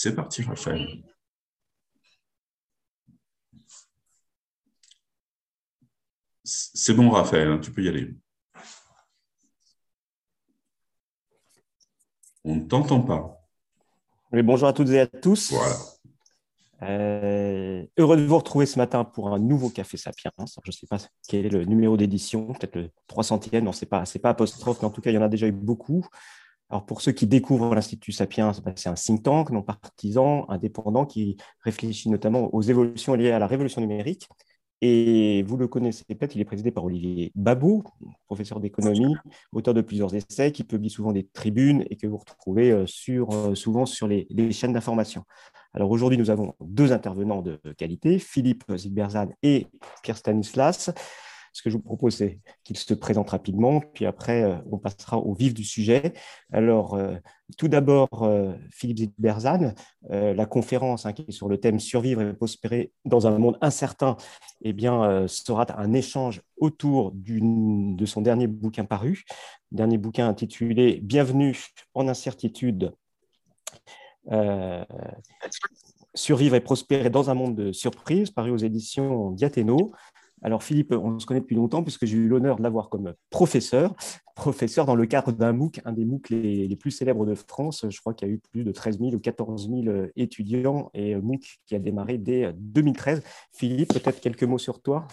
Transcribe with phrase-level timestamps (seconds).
[0.00, 1.02] C'est parti, Raphaël.
[6.44, 8.14] C'est bon, Raphaël, hein, tu peux y aller.
[12.44, 13.44] On ne t'entend pas.
[14.30, 15.52] bonjour à toutes et à tous.
[15.52, 15.74] Voilà.
[16.82, 20.30] Euh, heureux de vous retrouver ce matin pour un nouveau Café Sapiens.
[20.38, 23.88] je ne sais pas quel est le numéro d'édition, peut-être le 300e, non, ce n'est
[23.88, 26.06] pas, pas apostrophe, mais en tout cas, il y en a déjà eu beaucoup.
[26.70, 31.06] Alors, pour ceux qui découvrent l'Institut Sapiens, bah, c'est un think tank non partisan, indépendant,
[31.06, 34.28] qui réfléchit notamment aux évolutions liées à la révolution numérique
[34.80, 37.82] et vous le connaissez peut-être, il est présidé par Olivier Babou,
[38.26, 39.16] professeur d'économie,
[39.52, 43.54] auteur de plusieurs essais, qui publie souvent des tribunes et que vous retrouvez euh, euh,
[43.54, 45.24] souvent sur les, chaînes d'information.
[45.74, 49.66] Alors aujourd'hui, nous avons deux intervenants de qualité, Philippe Zilberzan et
[50.02, 50.90] Pierre Stanislas.
[51.52, 55.18] Ce que je vous propose, c'est qu'il se présente rapidement, puis après, euh, on passera
[55.18, 56.12] au vif du sujet.
[56.52, 57.16] Alors, euh,
[57.56, 59.72] tout d'abord, euh, Philippe Zilberzan,
[60.10, 64.16] la conférence hein, qui est sur le thème Survivre et prospérer dans un monde incertain,
[64.62, 69.24] eh bien, sera un échange autour de son dernier bouquin paru,
[69.72, 71.56] dernier bouquin intitulé Bienvenue
[71.94, 72.92] en incertitude.
[76.14, 79.92] Survivre et prospérer dans un monde de surprises, paru aux éditions Diathéno.
[80.42, 83.94] Alors Philippe, on se connaît depuis longtemps puisque j'ai eu l'honneur de l'avoir comme professeur,
[84.36, 87.84] professeur dans le cadre d'un MOOC, un des MOOC les, plus célèbres de France.
[87.88, 91.16] Je crois qu'il y a eu plus de 13 000 ou 14 000 étudiants et
[91.16, 93.22] MOOC qui a démarré dès 2013.
[93.52, 95.06] Philippe, peut-être quelques mots sur toi?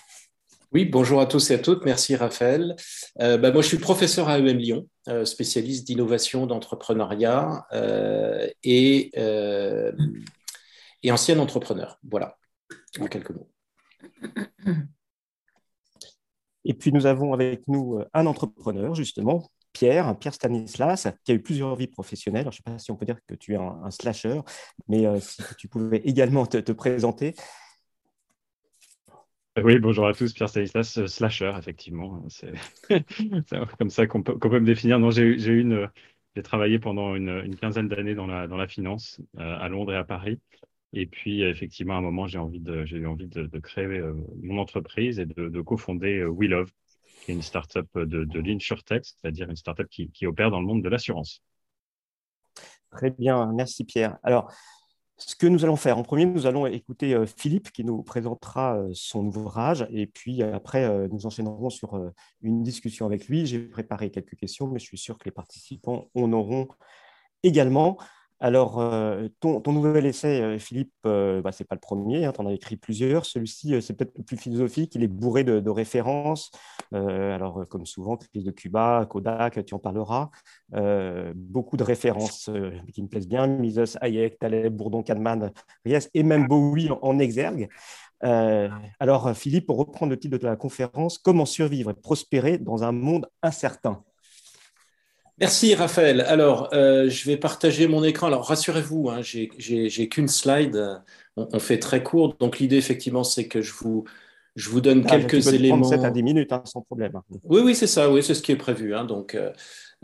[0.71, 1.85] Oui, bonjour à tous et à toutes.
[1.85, 2.75] Merci Raphaël.
[3.21, 9.11] Euh, bah, moi, je suis professeur à EM Lyon, euh, spécialiste d'innovation, d'entrepreneuriat euh, et,
[11.03, 11.97] et ancien entrepreneur.
[12.03, 12.37] Voilà,
[12.99, 13.49] en quelques mots.
[16.65, 21.35] Et puis nous avons avec nous euh, un entrepreneur, justement, Pierre, Pierre Stanislas, qui a
[21.35, 22.45] eu plusieurs vies professionnelles.
[22.45, 24.41] je ne sais pas si on peut dire que tu es un, slasher,
[24.87, 27.35] mais euh, si tu pouvais également te, présenter.
[29.63, 32.25] Oui, bonjour à tous, Pierre Stanislas, euh, slasher, effectivement.
[32.29, 32.53] C'est
[33.77, 34.97] comme ça qu'on peut, me définir.
[34.97, 35.89] Non, j'ai une,
[36.43, 40.39] travaillé pendant une, quinzaine d'années dans la, dans la finance à Londres et à Paris.
[40.97, 45.19] Et puis, effectivement, à un moment, j'ai de, eu envie de, créer euh, mon entreprise
[45.19, 46.49] et de, cofonder euh, We
[47.23, 50.65] qui est une startup de, de l'InsurTech, c'est-à-dire une startup qui, qui opère dans le
[50.65, 51.43] monde de l'assurance.
[52.91, 54.17] Très bien, merci Pierre.
[54.23, 54.53] Alors,
[55.17, 58.81] ce que nous allons faire, en premier, nous allons écouter euh, Philippe qui nous présentera
[58.93, 61.99] son ouvrage et puis après, nous enchaînerons sur
[62.41, 63.45] une discussion avec lui.
[63.45, 66.69] J'ai préparé quelques questions, mais je suis sûr que les participants en auront
[67.43, 67.97] également.
[68.41, 72.33] Alors, euh, ton, nouvel essai, euh, Philippe, euh, bah, ce n'est pas le premier, hein,
[72.33, 73.25] tu en as écrit plusieurs.
[73.25, 76.51] Celui-ci, c'est peut-être le plus philosophique, il est bourré de, références.
[76.91, 80.29] alors, comme souvent, crise de Cuba, Kodak, tu en parleras.
[81.35, 82.49] beaucoup de références
[82.93, 85.51] qui me plaisent bien Mises, Hayek, Taleb, Bourdon, Kahneman,
[85.85, 87.69] Ries et même Bowie en, en exergue.
[88.21, 92.91] alors, Philippe, pour reprendre le titre de la conférence, Comment survivre et prospérer dans un
[92.91, 94.03] monde incertain?
[95.39, 96.21] Merci Raphaël.
[96.21, 98.27] Alors, euh, je vais partager mon écran.
[98.27, 101.01] Alors, rassurez-vous, hein, j'ai qu'une slide.
[101.35, 102.35] On, fait très court.
[102.39, 104.05] Donc, l'idée, effectivement, c'est que je vous,
[104.55, 105.83] je vous donne ah, quelques éléments.
[105.83, 107.19] 7 à 10 minutes, hein, sans problème.
[107.43, 108.09] Oui, oui, c'est ça.
[108.09, 108.95] Oui, c'est ce qui est prévu.
[108.95, 109.03] Hein.
[109.03, 109.51] Donc, euh,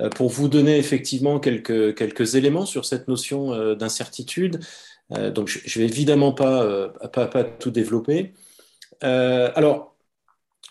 [0.01, 4.59] euh, pour vous donner effectivement quelques, quelques éléments sur cette notion d'incertitude.
[5.33, 8.33] donc, je ne vais évidemment pas, pas, pas, tout développer.
[9.01, 9.90] alors,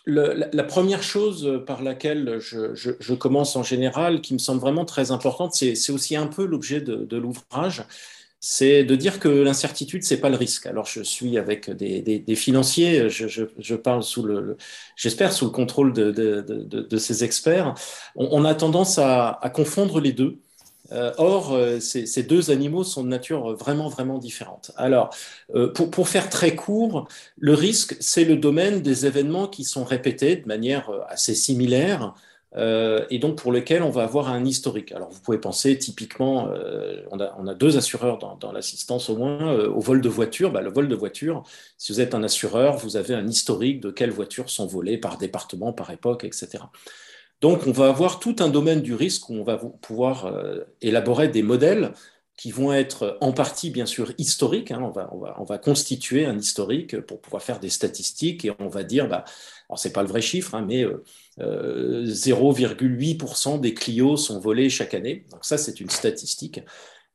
[0.07, 5.55] la, première chose par laquelle je, commence en général, qui me semble vraiment très importante,
[5.55, 7.85] c'est aussi un peu l'objet de, l'ouvrage,
[8.41, 10.67] c'est de dire que l'incertitude, c'est pas le risque.
[10.67, 14.57] Alors, je suis avec des, financiers, je, parle sous le,
[14.97, 17.75] j'espère sous le contrôle de, ces experts.
[18.17, 20.39] On, a tendance à confondre les deux.
[20.93, 24.73] Euh, or, euh, ces, deux animaux sont de nature vraiment, vraiment différente.
[24.77, 25.15] Alors,
[25.55, 27.09] euh, pour, faire très court,
[27.39, 32.15] le risque, c'est le domaine des événements qui sont répétés de manière assez similaire
[32.57, 34.91] et donc pour lesquels on va avoir un historique.
[34.91, 36.51] Alors, vous pouvez penser typiquement,
[37.13, 40.51] on a, deux assureurs dans, l'assistance au moins, au vol de voiture.
[40.51, 41.45] Bah, le vol de voiture,
[41.79, 45.17] si vous êtes un assureur, vous avez un historique de quelles voitures sont volées par
[45.17, 46.65] département, par époque, etc.
[47.41, 51.29] Donc, on va avoir tout un domaine du risque où on va pouvoir euh, élaborer
[51.29, 51.93] des modèles
[52.37, 54.71] qui vont être en partie, bien sûr, historiques.
[54.71, 54.81] Hein.
[54.83, 58.83] On, va, on, va, constituer un historique pour pouvoir faire des statistiques et on va
[58.83, 59.27] dire, bah,
[59.69, 60.87] alors c'est pas le vrai chiffre, hein, mais
[61.39, 65.27] 0,8% euh, des Clio sont volés chaque année.
[65.31, 66.63] Donc ça, c'est une statistique.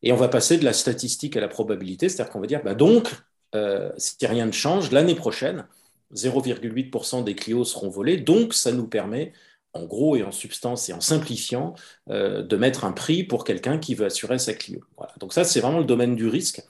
[0.04, 2.76] Et on va passer de la statistique à la probabilité, c'est-à-dire qu'on va dire, bah,
[2.76, 3.12] donc,
[3.56, 5.66] euh, si rien ne change, l'année prochaine,
[6.14, 8.18] 0,8% des Clio seront volés.
[8.18, 9.34] Donc, ça nous permet
[9.76, 11.76] en gros et en substance et en simplifiant,
[12.08, 14.82] de mettre un prix pour quelqu'un qui veut assurer sa Clio.
[15.20, 16.62] Donc ça, c'est vraiment le domaine du risque.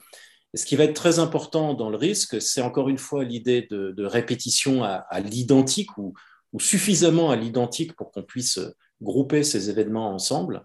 [0.52, 3.66] Et ce qui va être très important dans le risque, c'est encore une fois l'idée
[3.70, 6.14] de, répétition à, l'identique ou,
[6.52, 8.58] ou, suffisamment à l'identique pour qu'on puisse
[9.02, 10.64] grouper ces événements ensemble.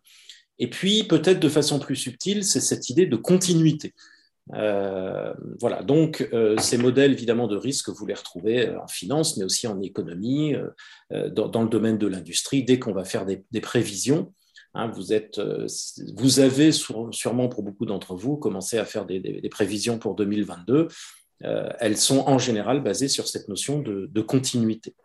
[0.60, 3.94] Et puis, peut-être de façon plus subtile, c'est cette idée de continuité.
[4.54, 9.38] Euh, voilà, donc euh, ces modèles évidemment de risque, vous les retrouvez euh, en finance,
[9.38, 10.56] mais aussi en économie,
[11.12, 12.64] dans, le domaine de l'industrie.
[12.64, 14.34] Dès qu'on va faire des, prévisions,
[14.74, 15.42] hein, vous, êtes,
[16.16, 20.88] vous avez sûrement pour beaucoup d'entre vous commencé à faire des, prévisions pour 2022.
[21.42, 24.96] elles sont en général basées sur cette notion de continuité.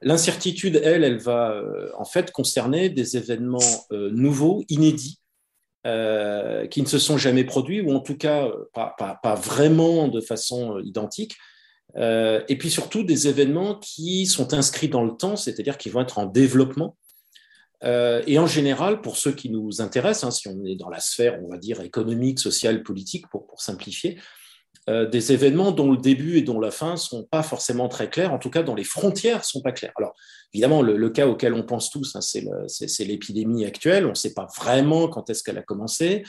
[0.00, 1.62] L'incertitude, elle, elle va
[1.98, 5.20] en fait concerner des événements nouveaux, inédits,
[5.86, 10.76] euh, qui ne se sont jamais produits, ou en tout cas pas, vraiment de façon
[10.76, 11.36] euh, identique.
[11.96, 16.00] Euh, et puis surtout des événements qui sont inscrits dans le temps, c'est-à-dire qui vont
[16.00, 16.96] être en développement.
[17.82, 21.38] et en général, pour ceux qui nous intéressent, hein, si on est dans la sphère,
[21.44, 24.18] on va dire, économique, sociale, politique, pour simplifier,
[24.88, 28.32] des événements dont le début et dont la fin ne sont pas forcément très clairs,
[28.32, 29.92] en tout cas dont les frontières ne sont pas claires.
[29.96, 30.14] Alors,
[30.54, 34.06] Évidemment, le, cas auquel on pense tous, hein, c'est l'épidémie actuelle.
[34.06, 36.24] On ne sait pas vraiment quand est-ce qu'elle a commencé.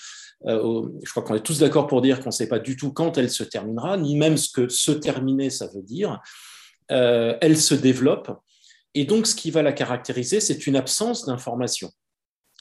[0.46, 2.92] Euh, je crois qu'on est tous d'accord pour dire qu'on ne sait pas du tout
[2.92, 6.20] quand elle se terminera, ni même ce que se terminer, ça veut dire.
[6.92, 8.30] Euh, elle se développe.
[8.94, 11.90] Et donc, ce qui va la caractériser, c'est une absence d'information.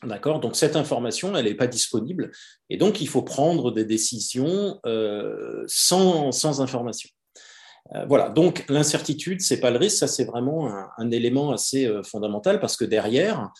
[0.05, 0.39] D'accord?
[0.39, 2.31] Donc, cette information, elle n'est pas disponible.
[2.71, 7.11] Et donc, il faut prendre des décisions euh, sans, sans information.
[7.95, 12.03] Euh, voilà, donc l'incertitude, c'est pas le risque, ça c'est vraiment un, élément assez euh,
[12.03, 13.51] fondamental parce que derrière,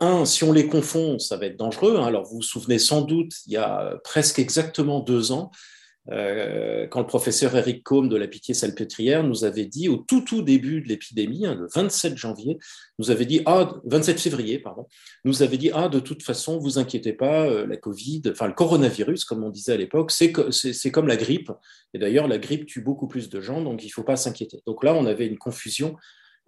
[0.00, 1.96] un, si on les confond, ça va être dangereux.
[1.98, 2.06] Hein.
[2.06, 5.50] Alors vous vous souvenez sans doute, il y a presque exactement deux ans,
[6.10, 10.42] euh, quand le professeur Eric Combe de la Pitié-Salpêtrière nous avait dit, au tout tout
[10.42, 12.58] début de l'épidémie, hein, le 27 janvier,
[12.98, 14.86] nous avait dit, ah, 27 février, pardon,
[15.24, 18.54] nous avait dit, ah, de toute façon, vous inquiétez pas, euh, la Covid, enfin le
[18.54, 21.52] coronavirus, comme on disait à l'époque, c'est comme la grippe.
[21.94, 24.62] Et d'ailleurs, la grippe tue beaucoup plus de gens, donc il ne faut pas s'inquiéter.
[24.66, 25.96] Donc là, on avait une confusion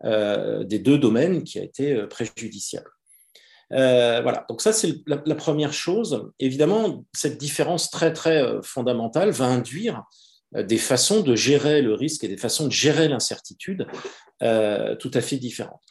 [0.05, 2.91] euh, des deux domaines qui a été préjudiciable.
[3.73, 6.31] Euh, voilà, donc ça c'est la, première chose.
[6.39, 10.03] Évidemment, cette différence très très euh, fondamentale va induire
[10.57, 13.87] euh, des façons de gérer le risque et des façons de gérer l'incertitude
[14.41, 15.83] tout à fait différentes.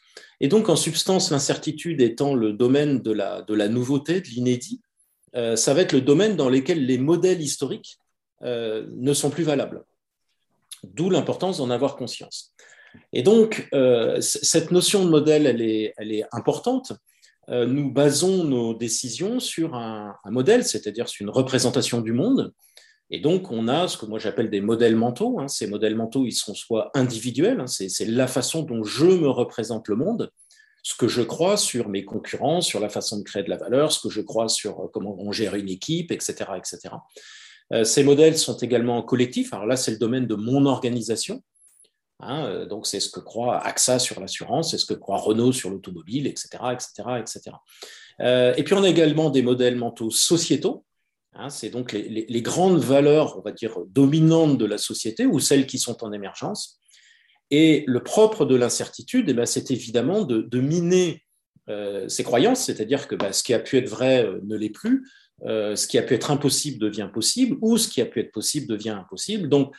[0.42, 4.82] Et donc en substance, l'incertitude étant le domaine de la, de la nouveauté, de l'inédit,
[5.34, 8.00] ça va être le domaine dans lequel les modèles historiques
[8.42, 9.84] ne sont plus valables.
[10.84, 12.56] D'où l'importance d'en avoir conscience.
[13.14, 13.70] Et donc,
[14.20, 16.94] cette notion de modèle, elle est, elle est importante
[17.50, 22.54] nous basons nos décisions sur un, modèle, c'est-à-dire sur une représentation du monde.
[23.12, 25.40] Et donc, on a ce que moi j'appelle des modèles mentaux.
[25.40, 25.48] Hein.
[25.48, 27.68] Ces modèles mentaux, ils sont soit individuels, hein.
[27.68, 30.32] c'est la façon dont je me représente le monde,
[30.84, 33.92] ce que je crois sur mes concurrents, sur la façon de créer de la valeur,
[33.92, 36.52] ce que je crois sur euh, comment on gère une équipe, etc.
[36.58, 36.96] etc.
[37.74, 39.54] Euh, ces modèles sont également collectifs.
[39.54, 41.44] Alors là, c'est le domaine de mon organisation.
[42.20, 45.54] Hein, euh, donc, c'est ce que croit AXA sur l'assurance, c'est ce que croit Renault
[45.54, 47.56] sur l'automobile, etc., etc., etc.
[48.58, 50.86] et puis, on a également des modèles mentaux sociétaux.
[51.34, 55.68] Hein, c'est donc les, grandes valeurs, on va dire, dominantes de la société ou celles
[55.68, 56.80] qui sont en émergence.
[57.52, 61.24] Et le propre de l'incertitude, eh ben, c'est évidemment de, miner
[61.70, 64.70] euh, ces croyances, c'est-à-dire que bah, ce qui a pu être vrai euh, ne l'est
[64.70, 65.08] plus,
[65.46, 68.68] ce qui a pu être impossible devient possible, ou ce qui a pu être possible
[68.68, 69.48] devient impossible.
[69.48, 69.74] Donc,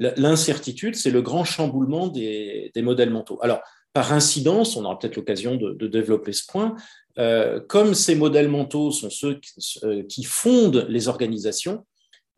[0.00, 3.38] L'incertitude, c'est le grand chamboulement des, modèles mentaux.
[3.42, 3.60] Alors,
[3.92, 6.74] par incidence, on aura peut-être l'occasion de, développer ce point,
[7.18, 9.38] euh, comme ces modèles mentaux sont ceux
[9.84, 11.84] euh, qui, fondent les organisations,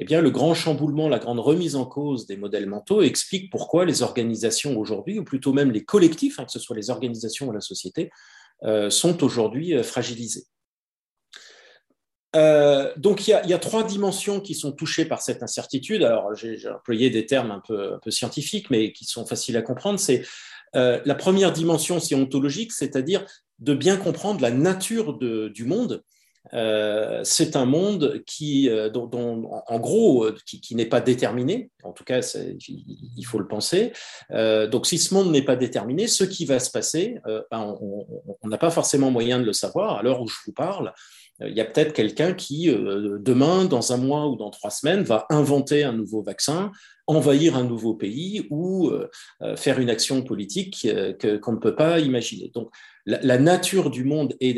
[0.00, 3.85] eh bien, le grand chamboulement, la grande remise en cause des modèles mentaux explique pourquoi
[3.85, 7.52] les organisations aujourd'hui, ou plutôt même les collectifs, hein, que ce soit les organisations ou
[7.52, 8.11] la société,
[8.64, 10.47] euh, sont aujourd'hui fragilisés.
[12.34, 16.02] Euh, donc il y, a, trois dimensions qui sont touchées par cette incertitude.
[16.02, 19.98] Alors j'ai employé des termes un peu, scientifiques, mais qui sont faciles à comprendre.
[19.98, 20.24] C'est
[20.74, 23.24] euh, la première dimension, c'est ontologique, c'est-à-dire
[23.58, 26.02] de bien comprendre la nature du monde.
[26.54, 31.70] Euh, c'est un monde qui, en gros, qui, n'est pas déterminé.
[31.84, 32.20] En tout cas,
[32.58, 33.92] il faut le penser.
[34.30, 37.18] donc, si ce monde n'est pas déterminé, ce qui va se passer,
[37.50, 39.98] ben, on n'a pas forcément moyen de le savoir.
[39.98, 40.92] À l'heure où je vous parle,
[41.49, 45.02] il y a peut-être quelqu'un qui, euh, demain, dans un mois ou dans trois semaines,
[45.02, 46.72] va inventer un nouveau vaccin,
[47.06, 49.08] envahir un nouveau pays ou euh,
[49.56, 50.87] faire une action politique
[51.42, 52.50] qu'on ne peut pas imaginer.
[52.54, 52.70] Donc,
[53.06, 54.54] la, nature du monde est,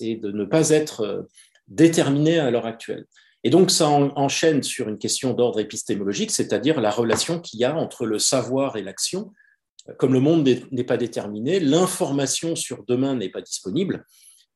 [0.00, 1.26] de ne pas être
[1.66, 3.06] déterminée à l'heure actuelle.
[3.42, 7.74] Et donc, ça enchaîne sur une question d'ordre épistémologique, c'est-à-dire la relation qu'il y a
[7.74, 9.32] entre le savoir et l'action.
[9.96, 14.04] comme le monde n'est pas déterminé, l'information sur demain n'est pas disponible.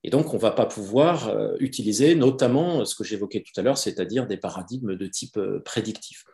[0.05, 3.63] Et donc, on ne va pas pouvoir euh, utiliser notamment ce que j'évoquais tout à
[3.63, 6.25] l'heure, c'est-à-dire des paradigmes de type euh, prédictif.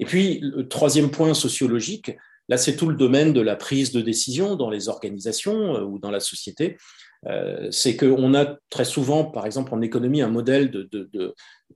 [0.00, 2.12] Et puis, le troisième point sociologique,
[2.48, 6.10] là, c'est tout le domaine de la prise de décision dans les organisations ou dans
[6.10, 6.76] la société.
[7.70, 10.88] c'est qu'on a très souvent, par exemple en économie, un modèle de,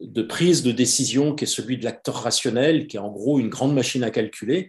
[0.00, 3.48] de prise de décision qui est celui de l'acteur rationnel, qui est en gros une
[3.48, 4.68] grande machine à calculer.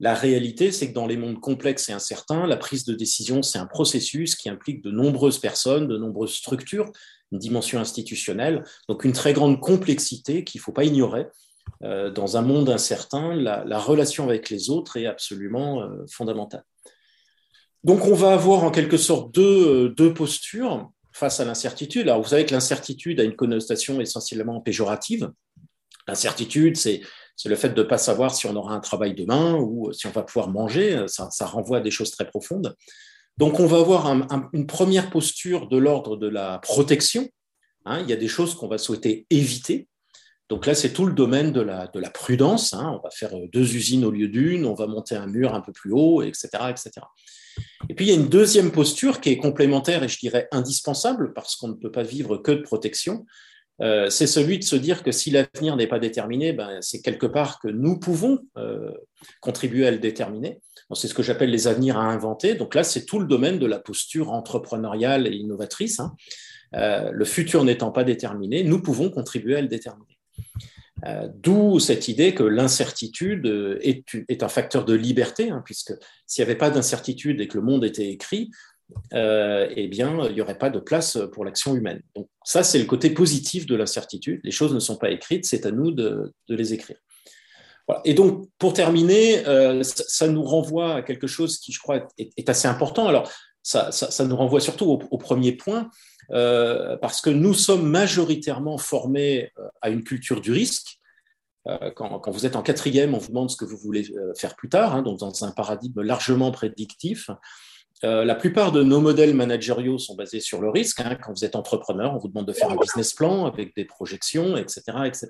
[0.00, 3.58] La réalité, c'est que dans les mondes complexes et incertains, la prise de décision, c'est
[3.58, 6.90] un processus qui implique de nombreuses personnes, de nombreuses structures,
[7.32, 11.26] une dimension institutionnelle, donc une très grande complexité qu'il ne faut pas ignorer.
[11.84, 16.64] Euh, dans un monde incertain, la, relation avec les autres est absolument euh, fondamentale.
[17.84, 22.08] Donc on va avoir en quelque sorte deux, euh, deux postures face à l'incertitude.
[22.08, 25.30] Alors, vous savez que l'incertitude a une connotation essentiellement péjorative.
[26.08, 27.02] L'incertitude, c'est
[27.46, 30.10] le fait de ne pas savoir si on aura un travail demain ou si on
[30.10, 31.04] va pouvoir manger.
[31.08, 32.76] Ça, renvoie à des choses très profondes.
[33.38, 34.06] Donc, on va avoir
[34.52, 37.28] une première posture de l'ordre de la protection.
[37.86, 38.00] Hein.
[38.00, 39.88] il y a des choses qu'on va souhaiter éviter.
[40.50, 42.74] Donc là, c'est tout le domaine de la, de la prudence.
[42.74, 42.98] Hein.
[42.98, 45.72] on va faire deux usines au lieu d'une, on va monter un mur un peu
[45.72, 46.90] plus haut, etc., etc.
[47.88, 51.32] Et puis, il y a une deuxième posture qui est complémentaire et je dirais indispensable
[51.32, 53.26] parce qu'on ne peut pas vivre que de protection.
[53.82, 57.26] Euh, c'est celui de se dire que si l'avenir n'est pas déterminé, ben, c'est quelque
[57.26, 58.92] part que nous pouvons euh,
[59.40, 60.60] contribuer à le déterminer.
[60.94, 62.54] c'est ce que j'appelle les avenirs à inventer.
[62.54, 66.00] Donc là, c'est tout le domaine de la posture entrepreneuriale et innovatrice.
[66.00, 66.14] Hein.
[66.76, 70.06] Euh, le futur n'étant pas déterminé, nous pouvons contribuer à le déterminer.
[71.36, 73.46] D'où cette idée que l'incertitude
[73.80, 75.94] est, un facteur de liberté, hein, puisque
[76.26, 78.50] s'il n'y avait pas d'incertitude et que le monde était écrit,
[79.12, 82.02] euh, eh bien, il n'y aurait pas de place pour l'action humaine.
[82.14, 84.40] Donc ça, c'est le côté positif de l'incertitude.
[84.44, 86.96] Les choses ne sont pas écrites, c'est à nous de, les écrire.
[88.04, 89.42] Et donc, pour terminer,
[89.82, 93.08] ça, nous renvoie à quelque chose qui, je crois, est, assez important.
[93.08, 93.28] Alors,
[93.62, 93.90] ça,
[94.24, 95.90] nous renvoie surtout au premier point,
[96.32, 100.98] euh, parce que nous sommes majoritairement formés euh, à une culture du risque.
[101.66, 104.06] Euh, quand, vous êtes en quatrième, on vous demande ce que vous voulez
[104.36, 107.30] faire plus tard, hein, donc dans un paradigme largement prédictif.
[108.02, 111.00] La plupart de nos modèles managériaux sont basés sur le risque.
[111.00, 111.16] Hein.
[111.22, 114.56] Quand vous êtes entrepreneur, on vous demande de faire un business plan avec des projections,
[114.56, 114.82] etc.
[115.04, 115.28] etc.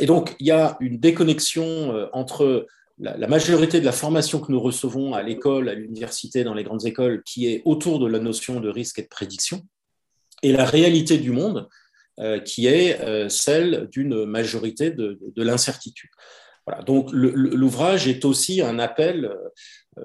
[0.00, 2.66] et donc, il y a une déconnexion entre
[2.98, 6.86] la, majorité de la formation que nous recevons à l'école, à l'université, dans les grandes
[6.86, 9.62] écoles, qui est autour de la notion de risque et de prédiction,
[10.42, 11.68] et la réalité du monde
[12.18, 16.10] euh, qui est euh, celle d'une majorité de, l'incertitude.
[16.66, 16.82] Voilà.
[16.82, 19.36] Donc l'ouvrage est aussi un appel, euh,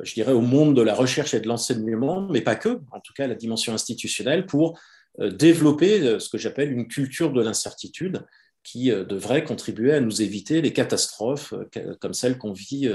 [0.03, 3.13] je dirais, au monde de la recherche et de l'enseignement, mais pas que, en tout
[3.13, 4.79] cas la dimension institutionnelle, pour
[5.19, 8.25] développer ce que j'appelle une culture de l'incertitude
[8.63, 11.53] qui devrait contribuer à nous éviter les catastrophes
[11.99, 12.89] comme celles qu'on vit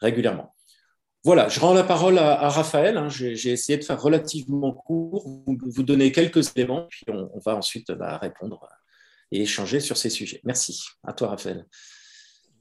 [0.00, 0.54] régulièrement.
[1.24, 2.98] Voilà, je rends la parole à, Raphaël.
[2.98, 3.08] Hein.
[3.08, 7.90] J'ai essayé de faire relativement court, vous, vous donner quelques éléments, puis on, va ensuite
[7.92, 8.68] bah, répondre
[9.32, 10.42] et échanger sur ces sujets.
[10.44, 10.84] Merci.
[11.02, 11.66] À toi, Raphaël.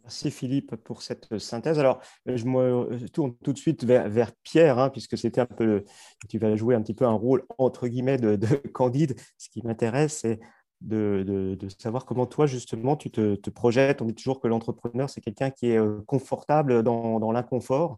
[0.04, 1.80] Merci Philippe pour cette synthèse.
[1.80, 5.84] Alors, je me tourne tout de suite vers, Pierre, hein, puisque c'était un peu,
[6.30, 8.38] tu vas jouer un petit peu un rôle entre guillemets de,
[8.74, 9.16] Candide.
[9.38, 10.40] Ce qui m'intéresse, c'est
[10.82, 14.02] de, savoir comment toi, justement, tu te, projettes.
[14.02, 17.98] On dit toujours que l'entrepreneur, c'est quelqu'un qui est euh, confortable dans l'inconfort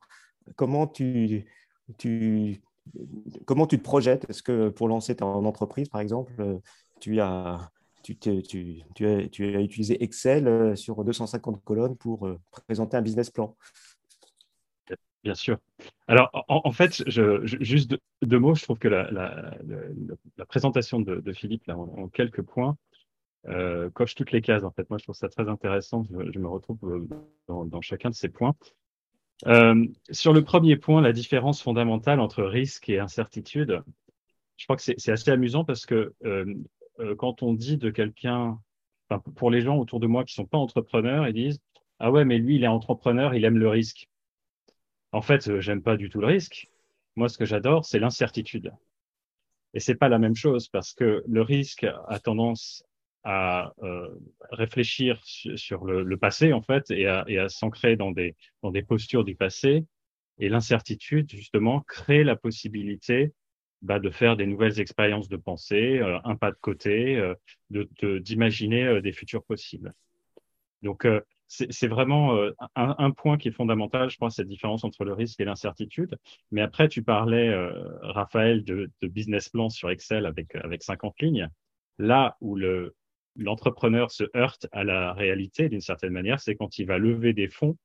[0.56, 1.46] comment tu,
[3.46, 4.30] comment tu te projettes?
[4.30, 6.60] Est-ce que pour lancer ton entreprise, par exemple,
[7.00, 7.72] tu as,
[8.14, 13.56] tu, as, utilisé Excel euh, sur 250 colonnes pour euh, présenter un business plan
[15.24, 15.58] Bien sûr.
[16.08, 19.58] Alors, en, fait, juste deux, mots, je trouve que la,
[20.48, 22.78] présentation de, Philippe, en, quelques points,
[23.48, 24.64] euh, coche toutes les cases.
[24.64, 26.04] En fait, moi, je trouve ça très intéressant.
[26.12, 27.08] Je, me retrouve
[27.48, 28.54] dans, chacun de ces points.
[30.12, 33.82] Sur le premier point, la différence fondamentale entre risque et incertitude,
[34.58, 36.14] je crois que c'est assez amusant parce que
[37.00, 38.60] euh, quand on dit de quelqu'un,
[39.36, 41.60] pour les gens autour de moi qui sont pas entrepreneurs, ils disent
[42.00, 44.08] ah ouais mais lui il est entrepreneur, il aime le risque.
[45.12, 46.70] En fait, j'aime pas du tout le risque.
[47.16, 48.74] Moi, ce que j'adore, c'est l'incertitude.
[49.74, 52.84] Et c'est pas la même chose parce que le risque a tendance
[53.24, 54.08] à euh,
[54.52, 59.24] réfléchir sur, le, passé en fait et à, et s'ancrer dans des, dans des postures
[59.24, 59.86] du passé.
[60.38, 63.34] Et l'incertitude, justement, crée la possibilité
[63.86, 67.36] bah, de faire des nouvelles expériences de pensée, euh, un pas de côté, euh,
[67.70, 67.88] de
[68.20, 69.94] d'imaginer des futurs possibles.
[70.82, 71.08] Donc,
[71.48, 72.38] c'est vraiment
[72.76, 76.16] un, un, point qui est fondamental, je crois, cette différence entre le risque et l'incertitude.
[76.52, 77.52] Mais après, tu parlais,
[78.02, 81.50] Raphaël, de, de, business plan sur Excel avec, avec 50 lignes.
[81.98, 82.96] Là où le,
[83.36, 87.48] l'entrepreneur se heurte à la réalité d'une certaine manière, c'est quand il va lever des
[87.48, 87.78] fonds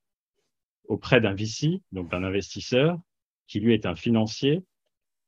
[0.85, 2.99] auprès d'un VC, donc d'un investisseur,
[3.47, 4.63] qui lui est un financier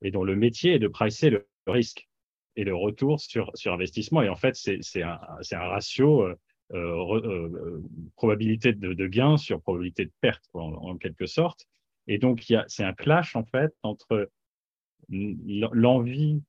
[0.03, 2.07] et dont le métier est de pricer le risque
[2.55, 4.21] et le retour sur, sur investissement.
[4.21, 5.19] Et en fait, c'est un,
[5.51, 6.35] un ratio euh,
[6.73, 7.83] euh, euh,
[8.15, 11.65] probabilité de, de, gain sur probabilité de perte, en, quelque sorte.
[12.07, 14.29] Et donc, c'est un clash, en fait, entre
[15.09, 16.41] l'envie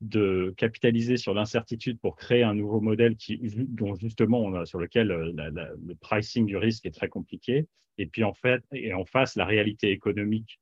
[0.00, 4.78] de capitaliser sur l'incertitude pour créer un nouveau modèle qui, dont justement on a, sur
[4.78, 7.66] lequel le pricing du risque est très compliqué,
[7.98, 10.58] et puis en fait, et en face, la réalité économique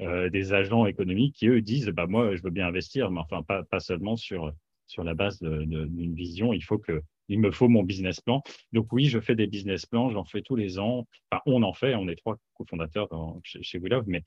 [0.00, 3.42] euh, des agents économiques qui eux disent bah moi je veux bien investir, mais enfin
[3.42, 4.52] pas, pas seulement sur
[4.86, 6.52] sur la base d'une vision.
[6.52, 8.42] Il faut que il me faut mon business plan.
[8.72, 11.06] Donc oui, je fais des business plans, j'en fais tous les ans.
[11.30, 13.08] Enfin, on en fait, on est trois cofondateurs
[13.42, 14.22] chez, chez mais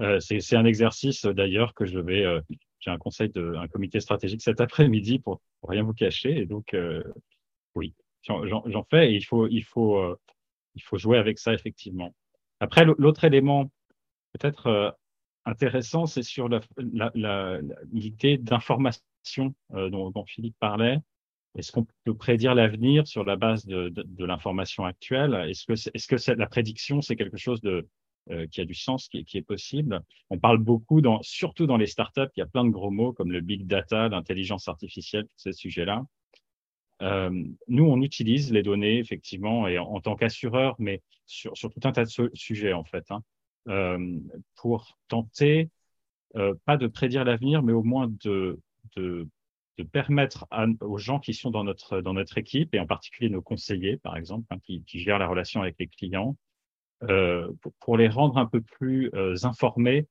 [0.00, 2.24] euh, c'est un exercice d'ailleurs que je vais.
[2.24, 2.40] Euh,
[2.78, 6.38] j'ai un conseil de un comité stratégique cet après-midi pour, rien vous cacher.
[6.38, 7.02] Et donc euh,
[7.74, 10.16] oui, j'en fais et il faut il faut
[10.74, 12.14] il faut jouer avec ça effectivement.
[12.60, 13.70] Après l'autre élément
[14.32, 14.96] peut-être
[15.44, 16.48] intéressant, c'est sur
[17.92, 20.98] l'idée d'information dont, dont, Philippe parlait.
[21.56, 25.34] Est-ce qu'on peut prédire l'avenir sur la base de, l'information actuelle?
[25.48, 30.00] Est-ce que, la prédiction, c'est quelque chose euh, qui a du sens, qui, est possible?
[30.30, 33.12] On parle beaucoup, dans, surtout dans les startups, il y a plein de gros mots
[33.12, 36.04] comme le big data, l'intelligence artificielle, tous ces sujets-là.
[37.02, 37.30] Euh,
[37.66, 42.04] nous, on utilise les données, effectivement, et en, tant qu'assureur, mais sur, tout un tas
[42.04, 43.22] de sujets, en fait, hein, euh,
[44.56, 45.70] pour tenter,
[46.36, 48.60] euh, pas de prédire l'avenir, mais au moins de,
[48.96, 49.28] de
[49.92, 50.46] permettre
[50.80, 54.16] aux gens qui sont dans notre, dans notre équipe, et en particulier nos conseillers, par
[54.16, 56.36] exemple, hein, qui, gèrent la relation avec les clients,
[57.04, 60.06] euh, pour, pour, les rendre un peu plus euh, informés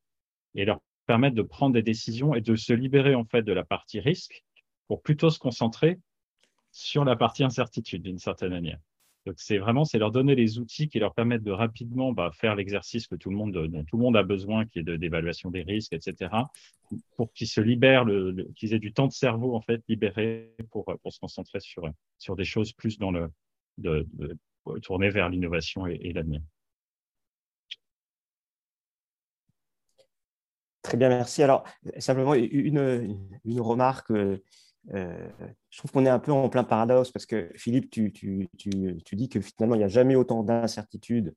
[0.55, 3.63] et leur permettre de prendre des décisions et de se libérer en fait de la
[3.63, 4.43] partie risque
[4.87, 5.99] pour plutôt se concentrer
[6.71, 8.79] sur la partie incertitude d'une certaine manière.
[9.37, 13.07] C'est vraiment c'est leur donner les outils qui leur permettent de rapidement bah, faire l'exercice
[13.07, 15.93] que tout le monde dont tout le monde a besoin, qui est d'évaluation des risques,
[15.93, 16.31] etc.
[17.17, 18.05] Pour qu'ils se libèrent,
[18.55, 22.45] qu'ils aient du temps de cerveau en fait libéré pour se concentrer sur sur des
[22.45, 23.29] choses plus dans le
[24.81, 26.41] tourner vers l'innovation et, et l'avenir.
[30.81, 31.43] Très bien, merci.
[31.43, 31.65] Alors,
[31.99, 34.41] simplement une, une remarque euh,
[34.91, 38.11] je trouve qu'on est un peu en plein paradoxe parce que Philippe, tu,
[39.13, 41.33] dis que finalement, il n'y a jamais autant d'incertitudes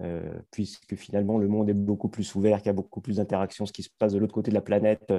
[0.00, 3.66] euh, puisque finalement, le monde est beaucoup plus ouvert, qu'il y a beaucoup plus d'interactions.
[3.66, 5.12] Ce qui se passe de l'autre côté de la planète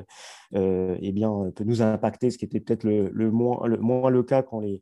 [0.55, 4.59] euh, eh bien, peut nous impacter, ce qui était peut-être le, moins, le, cas quand
[4.59, 4.81] les,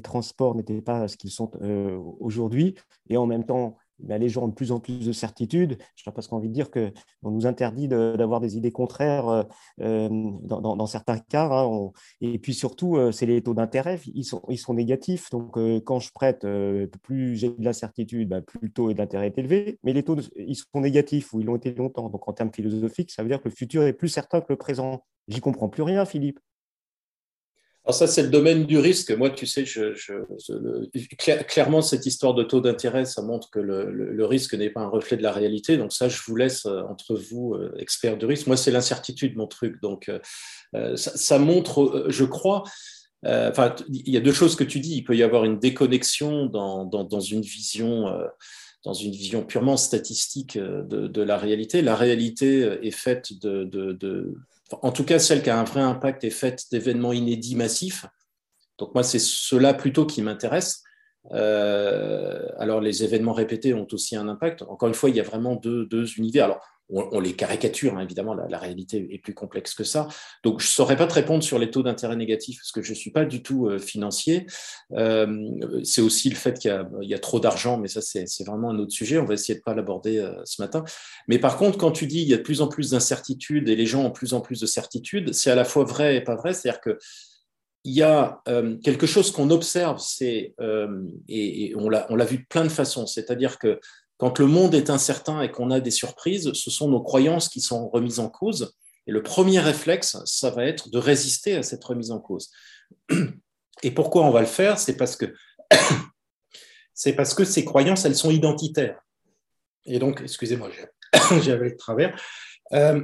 [0.00, 2.74] transports n'étaient pas ce qu'ils sont euh, aujourd'hui.
[3.08, 5.78] Et en même temps, les gens ont de plus en plus de certitudes.
[5.96, 9.42] Je n'ai presque envie de dire qu'on nous interdit d'avoir des idées contraires euh,
[9.80, 10.08] euh,
[10.42, 11.48] dans, certains cas.
[11.50, 11.90] Hein.
[12.20, 15.30] et puis surtout, euh, c'est les taux d'intérêt, ils sont, négatifs.
[15.30, 16.46] Donc, quand je prête,
[17.02, 19.78] plus j'ai de l'incertitude, bah, plus le taux d'intérêt est élevé.
[19.82, 22.08] Mais les taux, ils sont négatifs ou ils l'ont été longtemps.
[22.08, 24.56] Donc, en termes philosophiques, ça veut dire que le futur est plus certain que le
[24.56, 25.04] présent.
[25.28, 26.38] J'y comprends plus rien, Philippe.
[27.88, 29.12] Alors ça, c'est le domaine du risque.
[29.12, 29.64] Moi, tu sais,
[31.48, 35.16] clairement, cette histoire de taux d'intérêt, ça montre que le, risque n'est pas un reflet
[35.16, 35.78] de la réalité.
[35.78, 38.46] Donc ça, je vous laisse euh, entre vous, euh, experts du risque.
[38.46, 39.80] Moi, c'est l'incertitude, mon truc.
[39.80, 40.10] Donc
[40.74, 42.62] euh, ça, montre, je crois,
[43.24, 44.96] il y a deux choses que tu dis.
[44.96, 48.04] Il peut y avoir une déconnexion dans, une vision
[48.84, 51.80] dans une vision purement statistique de, la réalité.
[51.80, 54.34] La réalité est faite de,
[54.72, 58.06] en tout cas celle qui a un vrai impact est faite d'événements inédits massifs.
[58.78, 60.82] Donc moi, c'est cela plutôt qui m'intéresse.
[61.32, 64.62] Euh, alors les événements répétés ont aussi un impact.
[64.62, 66.44] Encore une fois, il y a vraiment deux, deux univers.
[66.44, 70.08] Alors on, les caricature, hein, évidemment, la, réalité est plus complexe que ça.
[70.42, 72.90] Donc, je ne saurais pas te répondre sur les taux d'intérêt négatifs parce que je
[72.90, 74.46] ne suis pas du tout euh, financier.
[74.92, 75.48] Euh,
[75.84, 78.92] c'est aussi le fait qu'il y, a trop d'argent, mais ça, c'est vraiment un autre
[78.92, 79.18] sujet.
[79.18, 80.84] On va essayer de ne pas l'aborder euh, ce matin.
[81.28, 83.76] Mais par contre, quand tu dis il y a de plus en plus d'incertitudes et
[83.76, 86.20] les gens ont de plus en plus de certitudes, c'est à la fois vrai et
[86.22, 86.54] pas vrai.
[86.54, 86.98] C'est-à-dire que
[87.84, 88.42] il y a
[88.82, 90.54] quelque chose qu'on observe, c'est
[91.28, 93.06] et, on l'a vu de plein de façons.
[93.06, 93.78] C'est-à-dire que
[94.18, 97.60] quand le monde est incertain et qu'on a des surprises, ce sont nos croyances qui
[97.60, 98.74] sont remises en cause.
[99.06, 102.50] Et le premier réflexe, ça va être de résister à cette remise en cause.
[103.82, 104.78] Et pourquoi on va le faire?
[104.78, 105.32] C'est parce que
[106.94, 109.00] c'est parce que ces croyances, elles sont identitaires.
[109.84, 110.68] Et donc, excusez-moi,
[111.42, 112.20] j'avais le travers.
[112.72, 113.02] Euh,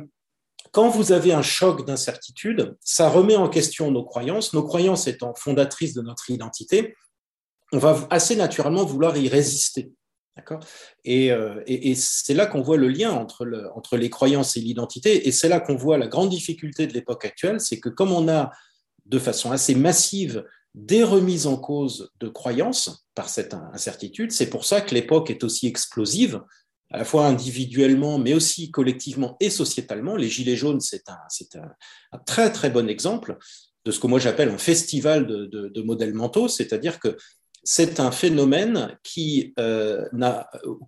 [0.73, 4.53] quand vous avez un choc d'incertitude, ça remet en question nos croyances.
[4.53, 6.97] Nos croyances étant fondatrices de notre identité,
[7.73, 9.93] on va assez naturellement vouloir y résister.
[10.37, 10.61] D'accord?
[11.07, 15.33] Euh, et, c'est là qu'on voit le lien entre, entre les croyances et l'identité, et
[15.33, 18.51] c'est là qu'on voit la grande difficulté de l'époque actuelle, c'est que comme on a
[19.07, 20.45] de façon assez massive
[20.75, 25.45] des remises en cause de croyances par cette incertitude, c'est pour ça que l'époque est
[25.45, 26.43] aussi explosive,
[26.91, 30.17] à la fois individuellement, mais aussi collectivement et sociétalement.
[30.17, 33.37] Les Gilets jaunes, c'est un, très très bon exemple
[33.85, 37.17] de ce que moi j'appelle un festival de, modèles mentaux, c'est-à-dire que
[37.65, 40.07] c'est un phénomène qui, euh,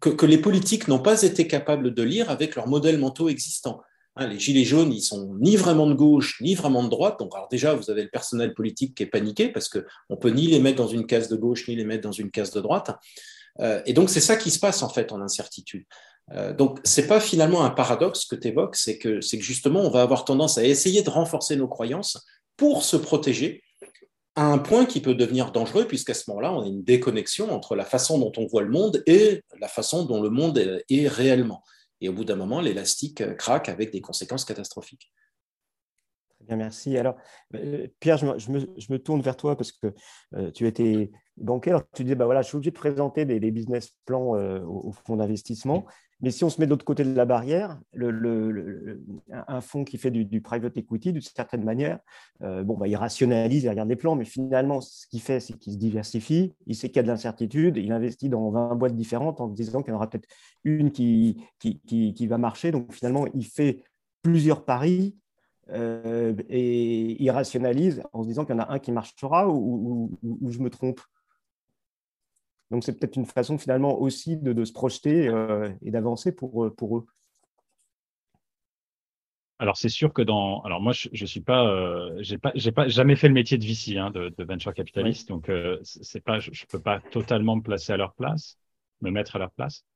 [0.00, 3.80] que, que, les politiques n'ont pas été capables de lire avec leurs modèles mentaux existants.
[4.16, 7.18] Hein, les gilets jaunes, ils sont ni vraiment de gauche, ni vraiment de droite.
[7.18, 10.46] Donc, alors déjà, vous avez le personnel politique qui est paniqué parce qu'on peut ni
[10.46, 12.90] les mettre dans une case de gauche, ni les mettre dans une case de droite.
[13.60, 15.84] Euh, et donc, c'est ça qui se passe en fait en incertitude.
[16.32, 19.80] Euh, donc, c'est pas finalement un paradoxe que tu évoques, c'est que, c'est que justement,
[19.80, 22.24] on va avoir tendance à essayer de renforcer nos croyances
[22.56, 23.62] pour se protéger
[24.36, 27.74] à un point qui peut devenir dangereux, puisqu'à ce moment-là, on a une déconnexion entre
[27.74, 31.62] la façon dont on voit le monde et la façon dont le monde est réellement.
[32.00, 35.10] Et au bout d'un moment, l'élastique euh, craque avec des conséquences catastrophiques.
[36.36, 36.96] Très bien, merci.
[36.98, 37.16] Alors,
[37.54, 39.94] euh, Pierre, je me, tourne vers toi parce que
[40.34, 41.82] euh, tu étais bancaire.
[41.94, 45.86] Tu disais, bah voilà, je suis obligé de présenter des, business plans au, fonds d'investissement.
[46.20, 47.78] Mais si on se met de l'autre côté de la barrière,
[49.30, 51.98] un fonds qui fait du, private equity, d'une certaine manière,
[52.42, 55.52] euh, bon, bah, il rationalise, il regarde des plans, mais finalement, ce qu'il fait, c'est
[55.54, 58.96] qu'il se diversifie, il sait qu'il y a de l'incertitude, il investit dans 20 boîtes
[58.96, 60.28] différentes en disant qu'il y en aura peut-être
[60.64, 61.36] une qui,
[62.26, 62.70] va marcher.
[62.70, 63.84] Donc finalement, il fait
[64.22, 65.16] plusieurs paris
[65.70, 70.18] euh, et il rationalise en se disant qu'il y en a un qui marchera ou
[70.48, 71.00] je me trompe
[72.70, 76.74] donc, c'est peut-être une façon finalement aussi de, se projeter euh, et d'avancer pour, euh,
[76.74, 77.06] pour eux.
[79.58, 82.72] Alors c'est sûr que dans, alors moi je, je suis pas, euh, j'ai pas, j'ai
[82.72, 85.50] pas jamais fait le métier de VC, hein, de, venture capitaliste, donc
[85.82, 88.58] c'est pas, je, ne peux pas totalement me placer à leur place,
[89.00, 89.86] me mettre à leur place.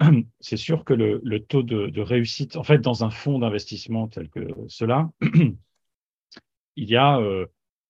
[0.40, 4.08] C'est sûr que le, le taux de, de, réussite, en fait, dans un fonds d'investissement
[4.08, 5.10] tel que cela,
[6.76, 7.46] il y a euh,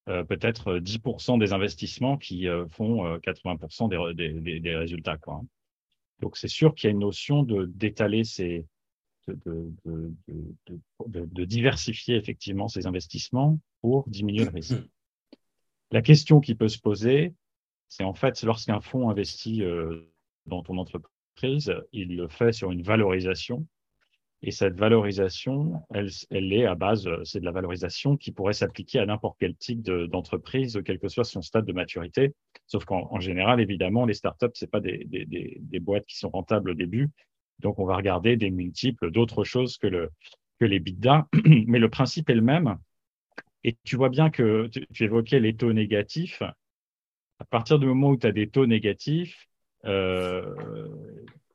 [0.06, 5.16] peut-être 10% des investissements qui euh, font 80% euh, des, des, résultats.
[5.18, 5.42] Quoi.
[6.20, 8.66] Donc c'est sûr qu'il y a une notion d'étaler ces
[9.26, 14.76] de, de, de, de, diversifier effectivement ces investissements pour diminuer le risque.
[15.90, 17.34] La question qui peut se poser,
[17.88, 19.64] c'est en fait lorsqu'un fonds investit
[20.46, 23.66] dans ton entreprise, il le fait sur une valorisation
[24.46, 29.06] et cette valorisation, elle, est à base, c'est de la valorisation qui pourrait s'appliquer à
[29.06, 32.32] n'importe quel type d'entreprise, quel que soit son stade de maturité.
[32.68, 37.08] Sauf qu'en général, évidemment, les startups, c'est pas des, boîtes qui sont rentables au début.
[37.58, 40.10] Donc, on va regarder des multiples d'autres choses que, le,
[40.60, 41.26] que les bidas.
[41.66, 42.76] Mais le principe est le même.
[43.64, 46.44] Et tu vois bien que tu, tu évoquais les taux négatifs.
[47.40, 49.48] À partir du moment où tu as des taux négatifs,
[49.86, 50.54] euh,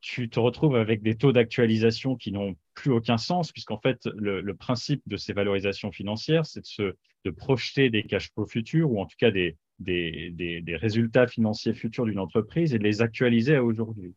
[0.02, 4.52] tu te retrouves avec des taux d'actualisation qui n'ont plus aucun sens, puisqu'en fait, le,
[4.52, 9.00] principe de ces valorisations financières, c'est de, se, de projeter des cash flows futurs, ou
[9.00, 13.54] en tout cas des, des, des, résultats financiers futurs d'une entreprise, et de les actualiser
[13.54, 14.14] à aujourd'hui.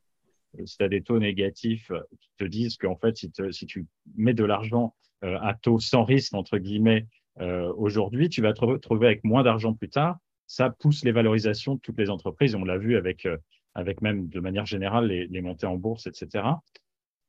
[0.59, 3.85] Euh, si tu as des taux négatifs qui te disent qu'en fait, si, si, tu
[4.15, 7.05] mets de l'argent euh, à taux sans risque, entre guillemets,
[7.41, 10.17] euh, aujourd'hui, tu vas te retrouver avec moins d'argent plus tard.
[10.47, 12.55] Ça pousse les valorisations de toutes les entreprises.
[12.55, 13.27] On l'a vu avec
[13.75, 16.45] avec même de manière générale les, montées en bourse, etc.,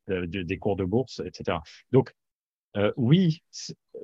[0.08, 1.58] euh, des cours de bourse, etc.
[1.90, 2.14] Donc,
[2.76, 3.42] euh, oui,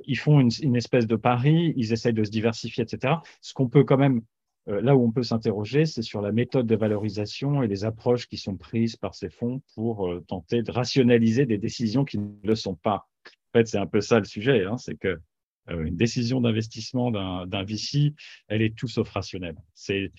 [0.04, 3.14] ils font une, espèce de pari, ils essayent de se diversifier, etc.
[3.40, 4.22] Ce qu'on peut quand même,
[4.68, 8.26] euh, là où on peut s'interroger, c'est sur la méthode de valorisation et les approches
[8.26, 12.56] qui sont prises par ces fonds pour tenter de rationaliser des décisions qui ne le
[12.56, 13.08] sont pas.
[13.54, 15.20] En fait, c'est un peu ça le sujet, hein, c'est que
[15.68, 18.14] une décision d'investissement d'un VC,
[18.48, 19.54] elle est tout sauf rationnelle.
[19.74, 20.10] C'est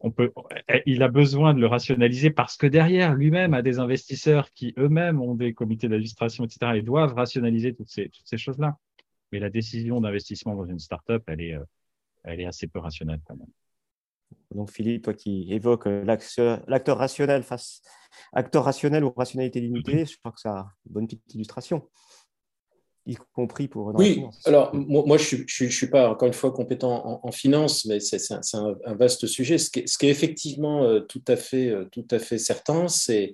[0.00, 0.32] on peut,
[0.86, 5.20] il a besoin de le rationaliser parce que derrière lui-même a des investisseurs qui eux-mêmes
[5.20, 6.72] ont des comités d'administration, etc.
[6.76, 8.76] et doivent rationaliser toutes ces, toutes ces choses-là.
[9.32, 11.64] Mais la décision d'investissement dans une startup, elle est, euh,
[12.24, 13.48] elle est assez peu rationnelle quand même.
[14.54, 17.82] Donc Philippe, toi qui évoques euh, l'acteur rationnel face
[18.32, 21.88] acteur rationnel ou rationalité limitée, je crois que ça a une bonne petite illustration
[23.10, 23.92] y compris pour.
[23.94, 28.00] oui, alors moi, je ne suis, suis, pas encore une fois compétent en, finance, mais
[28.00, 28.40] c'est un,
[28.84, 29.58] un, vaste sujet.
[29.58, 32.38] Ce qui est, ce qui est effectivement euh, tout à fait, euh, tout à fait
[32.38, 33.32] certain, c'est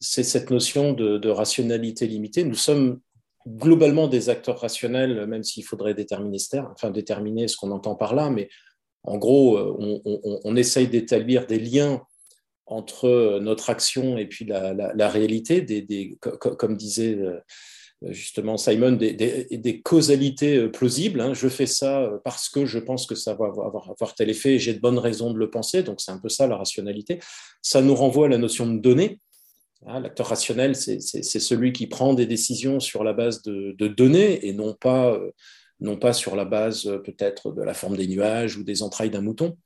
[0.00, 2.44] cette notion de, rationalité limitée.
[2.44, 3.00] Nous sommes
[3.46, 7.94] globalement des acteurs rationnels, même s'il faudrait déterminer ce terme, enfin déterminer ce qu'on entend
[7.94, 8.48] par là, mais
[9.02, 12.02] en gros, euh, on, on, essaye d'établir des liens
[12.66, 17.18] entre notre action et puis la, la, réalité, des, des, comme disait
[18.08, 21.20] justement, Simon, des, causalités euh, plausibles.
[21.20, 21.34] Hein.
[21.34, 24.58] Je fais ça euh, parce que je pense que ça va avoir, tel effet et
[24.58, 25.82] j'ai de bonnes raisons de le penser.
[25.82, 27.20] Donc, c'est un peu ça la rationalité.
[27.62, 29.20] Ça nous renvoie à la notion de données.
[29.86, 30.00] Hein.
[30.00, 34.74] L'acteur rationnel, c'est celui qui prend des décisions sur la base de, données et non
[34.74, 35.30] pas, euh,
[35.80, 39.22] non pas sur la base peut-être de la forme des nuages ou des entrailles d'un
[39.22, 39.56] mouton.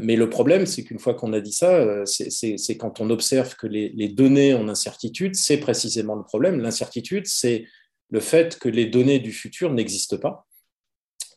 [0.00, 3.66] Mais le problème, c'est qu'une fois qu'on a dit ça, c'est quand on observe que
[3.66, 6.60] les, les données en incertitude, c'est précisément le problème.
[6.60, 7.64] L'incertitude, c'est
[8.10, 10.46] le fait que les données du futur n'existent pas.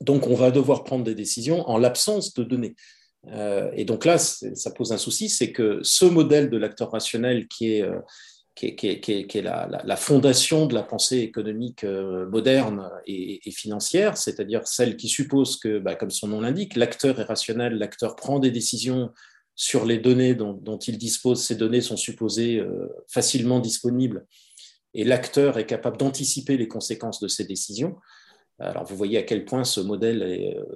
[0.02, 2.76] Donc, on va devoir prendre des décisions en l'absence de données.
[3.28, 7.48] Euh, et donc là, ça pose un souci, c'est que ce modèle de l'acteur rationnel
[7.48, 7.90] qui est,
[8.64, 14.98] euh, qui est, la, fondation de la pensée économique euh, moderne et, financière, c'est-à-dire celle
[14.98, 19.12] qui suppose que, bah, comme son nom l'indique, l'acteur est rationnel, l'acteur prend des décisions
[19.56, 22.62] sur les données dont, dont il dispose, ces données sont supposées
[23.08, 24.26] facilement disponibles,
[24.94, 27.96] et l'acteur est capable d'anticiper les conséquences de ces décisions.
[28.60, 30.24] Alors vous voyez à quel point ce modèle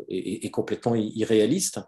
[0.09, 1.79] est, complètement irréaliste,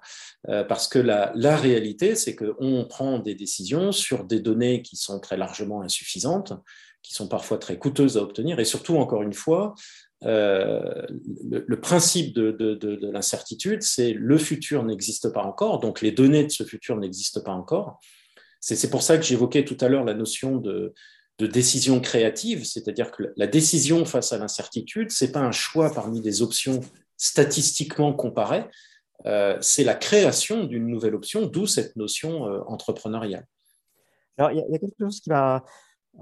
[0.47, 5.19] euh, parce que la, réalité, c'est qu'on prend des décisions sur des données qui sont
[5.19, 6.54] très largement insuffisantes,
[7.01, 9.75] qui sont parfois très coûteuses à obtenir, et surtout, encore une fois,
[10.23, 11.06] euh,
[11.49, 16.51] le, principe de, de l'incertitude, c'est le futur n'existe pas encore, donc les données de
[16.51, 17.99] ce futur n'existent pas encore.
[18.62, 20.93] C'est pour ça que j'évoquais tout à l'heure la notion de,
[21.41, 25.91] de décision créative, c'est-à-dire que la décision face à l'incertitude, ce n'est pas un choix
[25.91, 26.82] parmi des options
[27.17, 28.65] statistiquement comparées,
[29.25, 33.47] euh, c'est la création d'une nouvelle option, d'où cette notion euh, entrepreneuriale.
[34.38, 35.63] Alors, il y, a quelque chose qui m'a,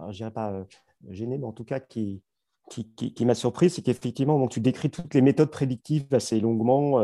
[0.10, 0.64] je pas euh,
[1.10, 2.24] gêné, mais en tout cas qui,
[2.70, 7.00] qui, m'a surpris, c'est qu'effectivement, tu décris toutes les méthodes prédictives assez longuement,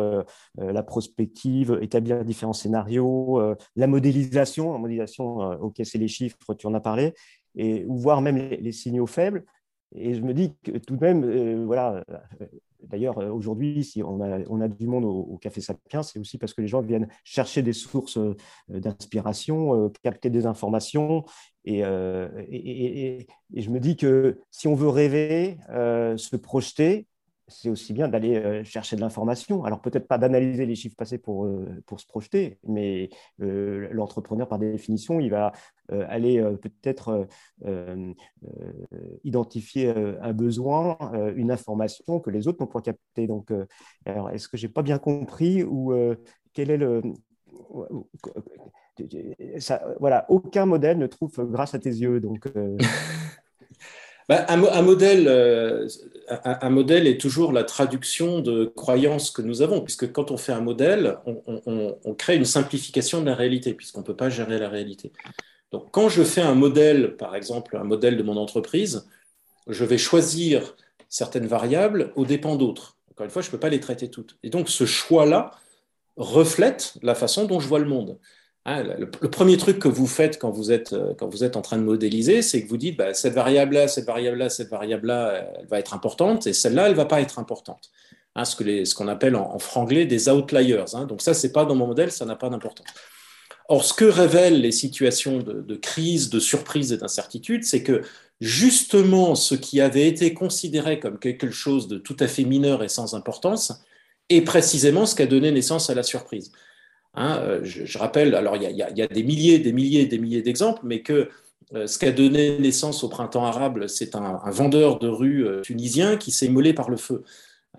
[0.58, 3.42] la prospective, établir différents scénarios,
[3.76, 7.16] la modélisation, la modélisation, ok, c'est les chiffres, tu en as parlé,
[7.56, 9.46] et, ou voir même les, signaux faibles.
[9.94, 12.46] Et je me dis que tout de même, euh, voilà, euh,
[12.84, 16.38] d'ailleurs, euh, aujourd'hui, si on a, on a, du monde au, Café Sapiens, c'est aussi
[16.38, 18.20] parce que les gens viennent chercher des sources
[18.68, 21.24] d'inspiration, capter des informations.
[21.66, 27.08] Et, et, je me dis que si on veut rêver, se projeter,
[27.48, 29.64] c'est aussi bien d'aller euh, chercher de l'information.
[29.66, 33.10] Alors peut-être pas d'analyser les chiffres passés pour, euh, pour se projeter, mais
[33.42, 35.52] euh, l'entrepreneur, par définition, il va
[36.10, 37.28] aller peut-être
[39.24, 40.98] identifier un besoin,
[41.36, 43.28] une information que les autres n'ont pas capté.
[43.28, 43.52] Donc,
[44.06, 45.94] alors, est-ce que j'ai pas bien compris ou
[46.54, 47.04] quel est le...
[50.00, 52.20] Voilà, aucun modèle ne trouve grâce à tes yeux.
[52.20, 52.48] Donc,
[54.28, 55.88] Bah, un, modèle, euh,
[56.44, 60.52] un, modèle est toujours la traduction de croyances que nous avons, puisque quand on fait
[60.52, 64.68] un modèle, on, crée une simplification de la réalité, puisqu'on ne peut pas gérer la
[64.68, 65.12] réalité.
[65.72, 69.08] Donc quand je fais un modèle, par exemple un modèle de mon entreprise,
[69.68, 70.76] je vais choisir
[71.08, 72.98] certaines variables au dépens d'autres.
[73.12, 74.38] Encore une fois, je ne peux pas les traiter toutes.
[74.42, 75.52] Et donc ce choix-là
[76.18, 78.18] reflète la façon dont je vois le monde.
[78.68, 81.62] Hein, le, premier truc que vous faites quand vous êtes, euh, quand vous êtes en
[81.62, 85.68] train de modéliser, c'est que vous dites bah, cette variable-là, cette variable-là, cette variable-là, elle
[85.68, 87.92] va être importante et celle-là, elle ne va pas être importante.
[88.36, 90.84] Hein, ce qu'on ce appelle en, franglais des outliers.
[90.94, 91.06] Hein.
[91.06, 92.88] Donc ça, ce n'est pas dans mon modèle, ça n'a pas d'importance.
[93.70, 98.02] Or, ce que révèlent les situations de, de crise, de surprise et d'incertitude, c'est que
[98.42, 102.90] justement ce qui avait été considéré comme quelque chose de tout à fait mineur et
[102.90, 103.86] sans importance
[104.30, 106.52] est précisément ce qui a donné naissance à la surprise.
[107.16, 110.82] Hein, euh, je, rappelle, alors il y, a, des milliers, des milliers, des milliers d'exemples,
[110.84, 111.30] mais que
[111.74, 115.62] euh, ce qui a donné naissance au printemps arabe, c'est un, vendeur de rue euh,
[115.62, 117.24] tunisien qui s'est immolé par le feu.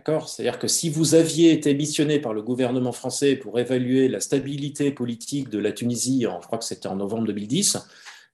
[0.05, 4.91] C'est-à-dire que si vous aviez été missionné par le gouvernement français pour évaluer la stabilité
[4.91, 7.79] politique de la Tunisie, je crois que c'était en novembre 2010,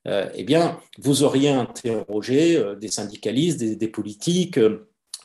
[0.06, 4.58] eh bien, vous auriez interrogé des syndicalistes, des politiques,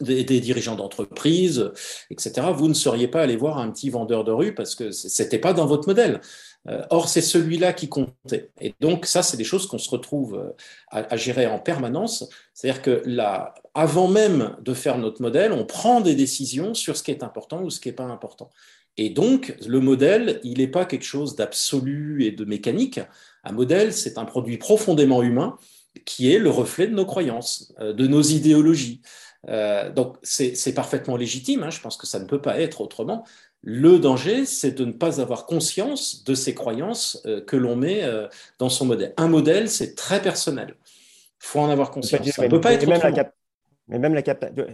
[0.01, 1.71] des, dirigeants d'entreprise,
[2.09, 5.23] etc., vous ne seriez pas allé voir un petit vendeur de rue parce que ce
[5.23, 6.21] n'était pas dans votre modèle.
[6.69, 8.51] Euh, or, c'est celui-là qui comptait.
[8.59, 10.51] Et donc, ça, c'est des choses qu'on se retrouve euh,
[10.89, 12.27] à, gérer en permanence.
[12.53, 17.03] C'est-à-dire que là, avant même de faire notre modèle, on prend des décisions sur ce
[17.03, 18.49] qui est important ou ce qui n'est pas important.
[18.97, 22.99] Et donc, le modèle, il n'est pas quelque chose d'absolu et de mécanique.
[23.43, 25.57] Un modèle, c'est un produit profondément humain
[26.05, 29.01] qui est le reflet de nos croyances, euh, de nos idéologies.
[29.49, 33.25] Euh, donc c'est parfaitement légitime, hein, je pense que ça ne peut pas être autrement.
[33.63, 38.03] Le danger, c'est de ne pas avoir conscience de ces croyances euh, que l'on met
[38.03, 38.27] euh,
[38.59, 39.13] dans son modèle.
[39.17, 40.75] Un modèle, c'est très personnel.
[40.79, 42.27] Il faut en avoir conscience.
[42.29, 43.01] Ça ne peut pas être même
[43.89, 44.21] mais même la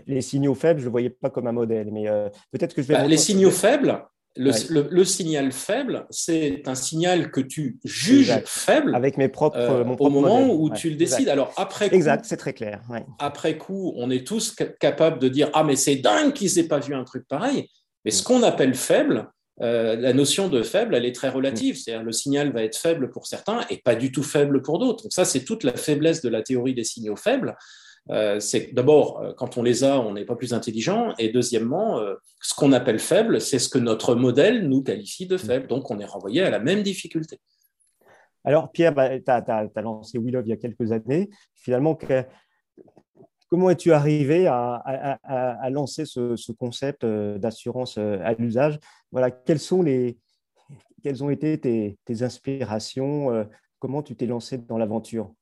[0.08, 1.92] les signaux faibles, je ne le voyais pas comme un modèle.
[1.92, 2.06] Mais
[2.52, 2.96] peut-être que je vais.
[2.96, 4.04] Bah, les signaux faibles,
[4.36, 10.10] le, signal faible, c'est un signal que tu juges faible avec mes propres, euh, au
[10.10, 11.30] moment où tu le décides.
[11.30, 12.82] Alors après coup, exact, c'est très clair.
[13.20, 16.80] Après coup, on est tous capables de dire ah mais c'est dingue qu'il s'est pas
[16.80, 17.70] vu un truc pareil.
[18.06, 18.26] Mais ce mm.
[18.26, 19.30] qu'on appelle faible,
[19.62, 21.76] euh, la notion de faible, elle est très relative.
[21.76, 21.78] Mm.
[21.78, 25.04] C'est-à-dire le signal va être faible pour certains et pas du tout faible pour d'autres.
[25.04, 27.56] Donc ça, c'est toute la faiblesse de la théorie des signaux faibles.
[28.10, 31.14] Euh, c'est d'abord, euh, quand on les a, on n'est pas plus intelligent.
[31.20, 35.38] Et deuxièmement, euh, ce qu'on appelle faible, c'est ce que notre modèle nous qualifie de
[35.38, 35.68] faible.
[35.68, 37.40] Donc, on est renvoyé à la même difficulté.
[38.44, 41.30] Alors, Pierre, bah, tu as, lancé Willow il y a quelques années.
[41.56, 41.98] Finalement,
[43.50, 48.80] comment es-tu arrivé à, lancer ce, concept d'assurance à l'usage?
[49.14, 50.18] Voilà, quelles, sont les,
[51.04, 53.48] quelles ont été tes, tes inspirations
[53.80, 55.34] Comment tu t'es lancé dans l'aventure?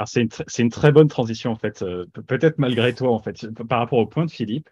[0.00, 3.80] Alors, c'est une, très bonne transition, en fait, euh, peut-être malgré toi, en fait, par
[3.80, 4.70] rapport au point de Philippe,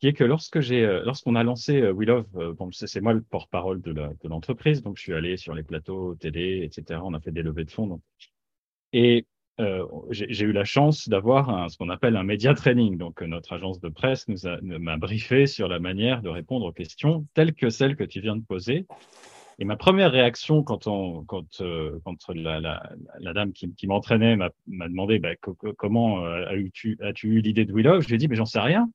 [0.00, 2.24] qui est que lorsque j'ai, euh, lorsqu'on a lancé euh, We Love,
[2.70, 3.92] c'est moi le porte-parole de
[4.26, 7.00] l'entreprise, donc je suis allé sur les plateaux télé, etc.
[7.04, 7.88] On a fait des levées de fonds.
[7.88, 8.00] Donc,
[8.94, 9.26] et
[10.10, 12.96] j'ai eu la chance d'avoir ce qu'on appelle un média training.
[12.96, 17.26] Donc, notre agence de presse nous m'a briefé sur la manière de répondre aux questions
[17.34, 18.86] telles que celles que tu viens de poser.
[19.60, 22.82] Et ma première réaction quand, on, quand, euh, quand la, la,
[23.18, 24.50] la, dame qui, qui m'entraînait m'a
[24.88, 25.34] demandé bah,
[25.76, 28.60] comment euh, as-tu as eu l'idée de Willow, je lui ai dit mais j'en sais
[28.60, 28.88] rien.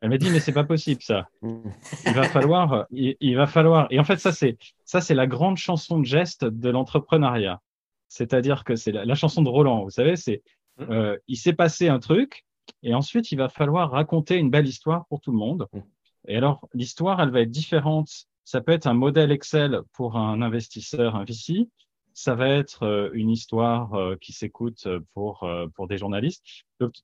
[0.00, 1.28] Elle m'a dit mais c'est pas possible ça.
[1.42, 3.86] Il va falloir, il, va falloir.
[3.90, 7.60] Et en fait ça c'est ça c'est la grande chanson de geste de l'entrepreneuriat.
[8.08, 9.84] C'est-à-dire que c'est la, chanson de Roland.
[9.84, 10.42] Vous savez c'est
[10.78, 10.84] mmh.
[10.90, 12.46] euh, il s'est passé un truc
[12.82, 15.66] et ensuite il va falloir raconter une belle histoire pour tout le monde.
[15.74, 15.80] Mmh.
[16.28, 20.40] Et alors l'histoire elle va être différente ça peut être un modèle Excel pour un
[20.40, 21.68] investisseur, un VC.
[22.14, 26.42] Ça va être euh, une histoire euh, qui s'écoute pour, euh, pour des journalistes.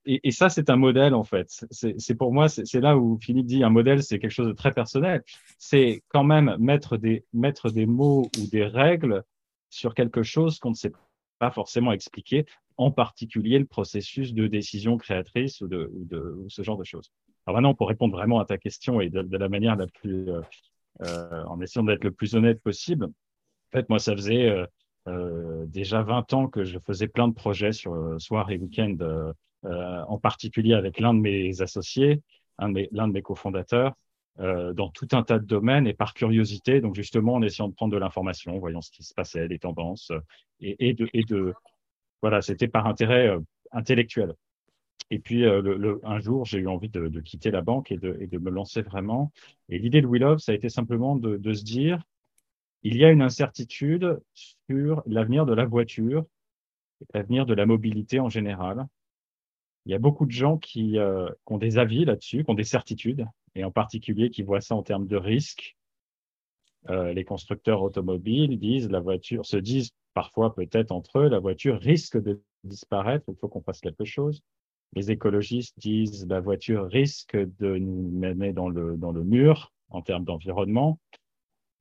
[0.07, 1.66] et, ça, c'est un modèle, en fait.
[1.70, 4.72] C'est pour moi, c'est là où Philippe dit un modèle, c'est quelque chose de très
[4.72, 5.22] personnel.
[5.59, 9.22] C'est quand même mettre des, mettre des mots ou des règles
[9.68, 10.92] sur quelque chose qu'on ne sait
[11.38, 12.46] pas forcément expliquer,
[12.78, 15.92] en particulier le processus de décision créatrice ou, de,
[16.38, 17.12] ou, ce genre de choses.
[17.46, 20.30] Alors maintenant, pour répondre vraiment à ta question et de, la manière la plus,
[21.00, 23.04] en essayant d'être le plus honnête possible.
[23.07, 24.66] En fait, moi, ça faisait euh,
[25.09, 28.96] euh, déjà 20 ans que je faisais plein de projets sur soir et week-end,
[29.62, 32.22] en particulier avec l'un de mes associés,
[32.59, 33.94] l'un de mes cofondateurs.
[34.40, 37.74] Euh, dans tout un tas de domaines et par curiosité, donc justement en essayant de
[37.74, 40.11] prendre de l'information, voyant ce qui se passait, les tendances,
[40.61, 41.54] et, de,
[42.20, 43.38] voilà, c'était par intérêt euh,
[43.70, 44.35] intellectuel.
[45.11, 48.38] Et puis, euh, un jour, j'ai eu envie de, quitter la banque et de, de,
[48.38, 49.33] me lancer vraiment.
[49.68, 52.02] Et l'idée de We ça a été simplement de, se dire,
[52.83, 56.24] il y a une incertitude sur l'avenir de la voiture,
[57.12, 58.87] l'avenir de la mobilité en général.
[59.87, 62.64] Il y a beaucoup de gens qui, euh, ont des avis là-dessus, qui ont des
[62.64, 65.76] certitudes, et en particulier qui voient ça en termes de risque.
[66.88, 73.24] Euh, les constructeurs automobiles se disent parfois peut-être entre eux, la voiture risque de disparaître,
[73.28, 74.42] il faut qu'on fasse quelque chose
[74.94, 80.02] les écologistes disent la voiture risque de nous mener dans le, dans le mur en
[80.02, 80.98] termes d'environnement.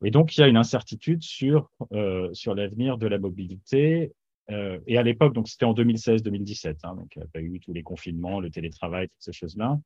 [0.04, 4.12] Et donc, il y a une incertitude sur, euh, sur l'avenir de la mobilité.
[4.52, 7.60] Euh, et à l'époque, donc c'était en 2016-2017, hein, donc il n'y a pas eu
[7.62, 9.80] tous les confinements, le télétravail, toutes ces choses-là.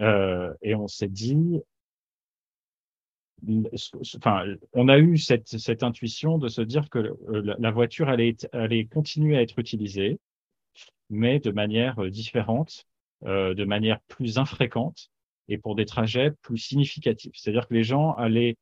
[0.00, 1.62] Euh, et on s'est dit,
[4.16, 4.44] enfin,
[4.74, 9.38] on a eu cette, cette intuition de se dire que la voiture allait, allait continuer
[9.38, 10.18] à être utilisée,
[11.10, 12.86] mais de manière euh, différente,
[13.24, 15.10] euh, de manière plus infréquente
[15.48, 17.32] et pour des trajets plus significatifs.
[17.34, 18.56] C'est-à-dire que les gens allaient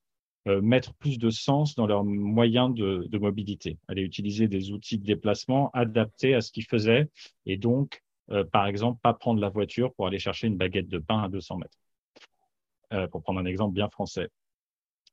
[0.48, 5.05] euh, mettre plus de sens dans leurs moyens de, mobilité, allaient utiliser des outils de
[5.05, 7.09] déplacement adaptés à ce qu'ils faisaient
[7.46, 8.02] et donc,
[8.50, 11.59] par exemple, pas prendre la voiture pour aller chercher une baguette de pain à 200
[11.59, 14.31] mètres, pour prendre un exemple bien français.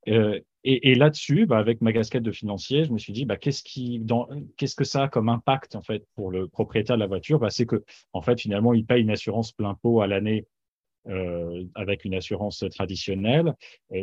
[0.08, 3.64] Euh, et, là-dessus, bah, avec ma casquette de financier, je me suis dit, bah, qu'est-ce
[4.76, 7.40] que ça a comme impact en fait pour le propriétaire de la voiture?
[7.40, 10.46] Bah, C'est que, en fait, finalement, il paye une assurance plein pot à l'année
[11.08, 13.56] euh, avec une assurance traditionnelle.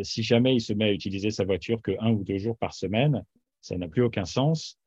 [0.03, 2.73] Si jamais il se met à utiliser sa voiture que un ou deux jours par
[2.73, 3.23] semaine,
[3.61, 4.79] ça n'a plus aucun sens.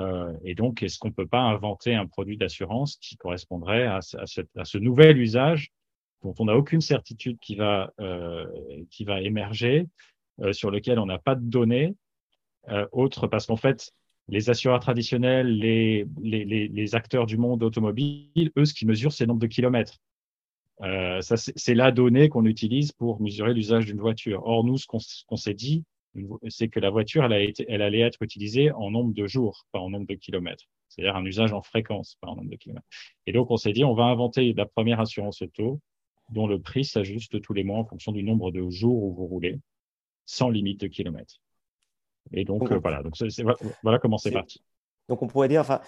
[0.00, 4.78] Euh, et donc, est-ce qu'on peut pas inventer un produit d'assurance qui correspondrait à, ce,
[4.78, 5.70] nouvel usage
[6.22, 7.92] dont on n'a aucune certitude qui va,
[9.20, 9.86] émerger?
[10.52, 11.94] Sur lequel on n'a pas de données
[12.70, 13.92] euh, autres, parce qu'en fait,
[14.28, 19.40] les assureurs traditionnels, les, acteurs du monde automobile, eux, ce qu'ils mesurent, c'est le nombre
[19.40, 19.98] de kilomètres.
[20.82, 24.42] Euh, c'est la donnée qu'on utilise pour mesurer l'usage d'une voiture.
[24.44, 25.84] Or, nous, ce qu'on s'est dit,
[26.48, 30.06] c'est que la voiture, elle allait être utilisée en nombre de jours, pas en nombre
[30.06, 30.64] de kilomètres.
[30.88, 32.86] C'est-à-dire un usage en fréquence, pas en nombre de kilomètres.
[33.26, 35.80] Et donc, on s'est dit, on va inventer la première assurance auto
[36.30, 39.26] dont le prix s'ajuste tous les mois en fonction du nombre de jours où vous
[39.26, 39.58] roulez
[40.28, 41.40] sans limite de kilomètres.
[42.32, 43.14] Et donc, euh, voilà, donc
[43.82, 44.62] voilà comment c'est parti.
[45.08, 45.80] Donc, on pourrait dire, enfin,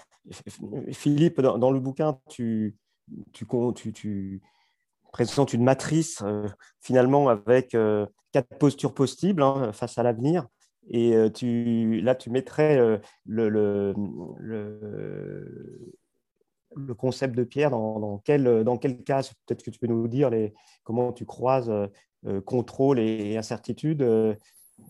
[0.91, 2.75] Philippe, dans, le bouquin, tu,
[3.33, 4.41] tu, tu, tu
[5.13, 10.47] présentes une matrice euh, finalement avec euh, quatre postures possibles hein, face à l'avenir.
[10.89, 12.75] Et tu, là, tu mettrais
[13.25, 13.93] le, le,
[16.75, 20.31] le concept de Pierre, dans, quel, dans quel cas, peut-être que tu peux nous dire
[20.31, 21.71] les, comment tu croises
[22.45, 24.05] contrôle et, incertitude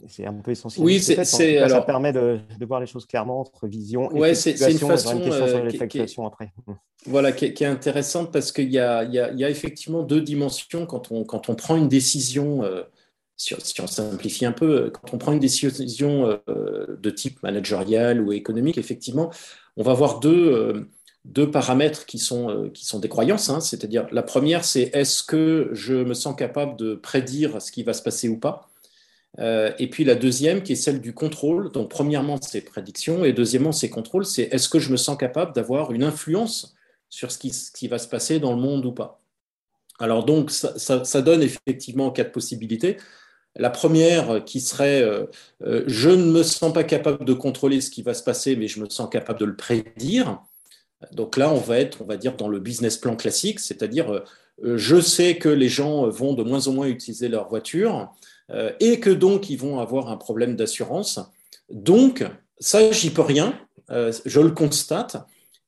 [0.07, 0.85] c'est un peu essentiel.
[0.85, 4.51] Oui, c'est, ça permet de, de, voir les choses clairement entre vision et ouais, c'est,
[4.51, 6.53] une façon une question sur l'effectuation après.
[7.05, 11.25] Voilà, qui est, intéressante parce qu'il y a, y, y effectivement deux dimensions quand on,
[11.25, 12.63] quand on prend une décision
[13.41, 18.31] si on simplifie un peu, quand on prend une décision euh, de type managérial ou
[18.31, 19.31] économique, effectivement,
[19.77, 20.89] on va avoir deux, euh,
[21.25, 23.49] deux paramètres qui sont, euh, qui sont des croyances.
[23.49, 23.59] Hein.
[23.59, 27.93] C'est-à-dire, la première, c'est est-ce que je me sens capable de prédire ce qui va
[27.93, 28.67] se passer ou pas?
[29.37, 31.71] Et puis la deuxième, qui est celle du contrôle.
[31.71, 34.25] Donc, premièrement, c'est prédiction, et deuxièmement, c'est contrôle.
[34.25, 36.75] C'est est-ce que je me sens capable d'avoir une influence
[37.09, 39.21] sur ce qui, ce qui va se passer dans le monde ou pas?
[40.01, 42.97] Alors donc, ça, donne effectivement quatre possibilités.
[43.55, 45.25] La première qui serait euh,
[45.63, 48.67] euh, je ne me sens pas capable de contrôler ce qui va se passer, mais
[48.67, 50.41] je me sens capable de le prédire.
[51.11, 54.77] Donc là, on va être, on va dire, dans le business plan classique, c'est-à-dire euh,
[54.77, 58.13] je sais que les gens vont de moins en moins utiliser leur voiture
[58.81, 61.21] et que donc ils vont avoir un problème d'assurance.
[61.69, 62.25] Donc,
[62.59, 63.57] ça, j'y peux rien,
[63.89, 65.15] je le constate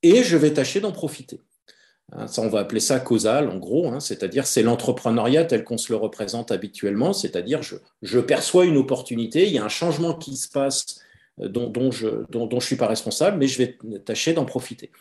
[0.03, 1.39] et je vais tâcher d'en profiter.
[2.11, 5.77] Hein, ça, on va appeler ça causal, en gros, hein, c'est-à-dire c'est l'entrepreneuriat tel qu'on
[5.77, 7.61] se le représente habituellement, c'est-à-dire
[8.01, 10.99] je, perçois une opportunité, il y a un changement qui se passe
[11.41, 14.91] euh, dont, je ne suis pas responsable, mais je vais tâcher d'en profiter.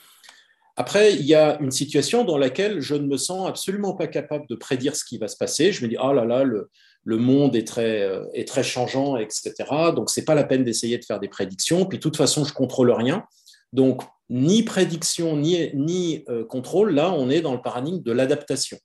[0.76, 4.46] Après, il y a une situation dans laquelle je ne me sens absolument pas capable
[4.48, 5.72] de prédire ce qui va se passer.
[5.72, 6.68] Je me dis, oh là là, le,
[7.04, 9.52] monde est très, euh, changeant, etc.
[9.94, 11.84] Donc, ce n'est pas la peine d'essayer de faire des prédictions.
[11.84, 13.24] Puis, de toute façon, je contrôle rien.
[13.72, 18.78] Donc, ni prédiction, ni, ni euh, contrôle, là, on est dans le paradigme de l'adaptation.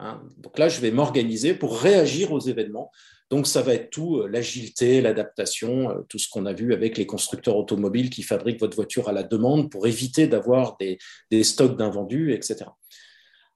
[0.00, 0.22] Hein.
[0.38, 2.90] Donc là, je vais m'organiser pour réagir aux événements.
[3.30, 6.98] Donc, ça va être tout, euh, l'agilité, l'adaptation, euh, tout ce qu'on a vu avec
[6.98, 10.98] les constructeurs automobiles qui fabriquent votre voiture à la demande pour éviter d'avoir des,
[11.42, 12.66] stocks d'invendus, etc.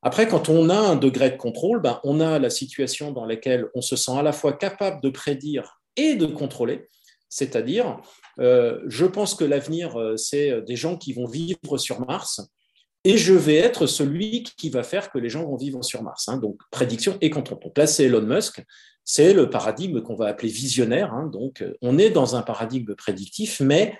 [0.02, 3.66] Après, quand on a un degré de contrôle, ben, on a la situation dans laquelle
[3.74, 6.88] on se sent à la fois capable de prédire et de contrôler.
[7.28, 8.00] C'est-à-dire,
[8.40, 12.40] euh, je pense que l'avenir, c'est des gens qui vont vivre sur Mars,
[13.08, 16.28] et je vais être celui qui va faire que les gens vont vivre sur Mars.
[16.28, 16.36] Hein.
[16.36, 17.58] donc, prédiction et contrôle.
[17.60, 18.62] Donc là, c'est Elon Musk,
[19.02, 21.14] c'est le paradigme qu'on va appeler visionnaire.
[21.14, 21.30] Hein.
[21.32, 23.96] donc, on est dans un paradigme prédictif, mais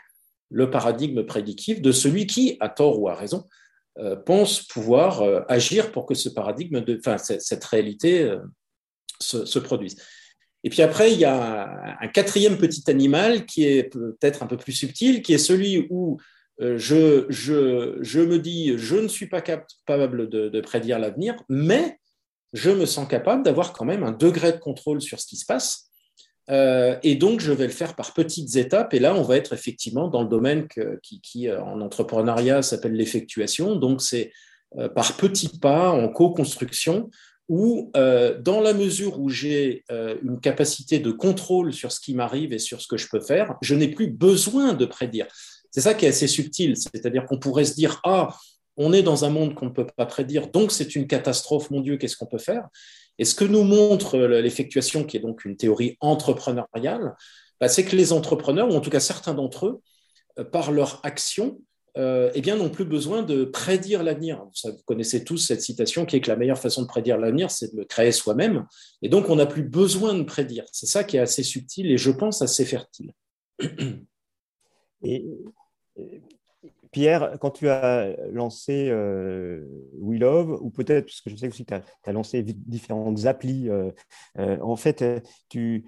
[0.51, 3.45] le paradigme prédictif de celui qui, à tort ou à raison,
[4.27, 6.85] pense pouvoir agir pour que ce paradigme,
[7.19, 8.31] cette réalité
[9.21, 9.97] se produise.
[10.65, 14.59] Et puis après, il y a un quatrième petit animal qui est peut-être un peu
[14.59, 16.19] plus subtil, qui est celui où
[16.61, 21.99] euh, je, me dis, je ne suis pas capable de, prédire l'avenir, mais
[22.53, 25.47] je me sens capable d'avoir quand même un degré de contrôle sur ce qui se
[25.47, 25.85] passe.
[26.51, 28.95] Euh, et donc, je vais le faire par petites étapes.
[28.95, 30.67] Et là, on va être effectivement dans le domaine
[31.03, 33.77] qui, euh, en entrepreneuriat, s'appelle l'effectuation.
[33.77, 34.33] Donc, c'est
[34.95, 37.09] par petits pas, en co-construction,
[37.49, 39.83] où, dans la mesure où j'ai
[40.23, 43.57] une capacité de contrôle sur ce qui m'arrive et sur ce que je peux faire,
[43.63, 45.27] je n'ai plus besoin de prédire.
[45.71, 48.37] C'est ça qui est assez subtil, c'est-à-dire qu'on pourrait se dire, ah,
[48.77, 51.81] on est dans un monde qu'on ne peut pas prédire, donc c'est une catastrophe, mon
[51.81, 52.69] Dieu, qu'est-ce qu'on peut faire?
[53.19, 57.15] Et ce que nous montre euh, l'effectuation, qui est donc une théorie entrepreneuriale,
[57.61, 61.59] bah, c'est que les entrepreneurs, ou en tout cas certains d'entre eux, par leur action,
[61.97, 64.45] euh, eh bien, n'ont plus besoin de prédire l'avenir.
[64.65, 67.73] Vous connaissez tous cette citation qui est que la meilleure façon de prédire l'avenir, c'est
[67.73, 68.67] de le créer soi-même.
[69.03, 70.65] Et donc, on n'a plus besoin de prédire.
[70.71, 73.13] C'est ça qui est assez subtil et je pense assez fertile.
[75.03, 75.25] Et,
[76.91, 79.65] Pierre, quand tu as lancé euh,
[79.99, 83.69] We Love, ou peut-être, parce que je sais aussi que tu as, lancé différentes applis,
[83.69, 83.93] euh,
[84.37, 85.05] en fait,
[85.49, 85.85] tu,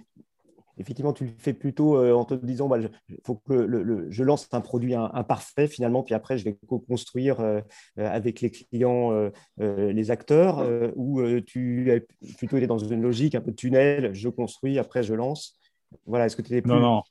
[0.81, 4.49] effectivement, tu le fais plutôt euh, en te disant, bah, il faut que je lance
[4.53, 7.61] un produit imparfait finalement, puis après, je vais co-construire euh,
[7.99, 12.07] euh, avec les clients, les acteurs, ou tu es
[12.39, 15.59] plutôt dans une logique un peu tunnel, je construis, après, je lance.
[16.07, 16.71] Voilà, est-ce que tu es plus...
[16.71, 17.03] Non, non.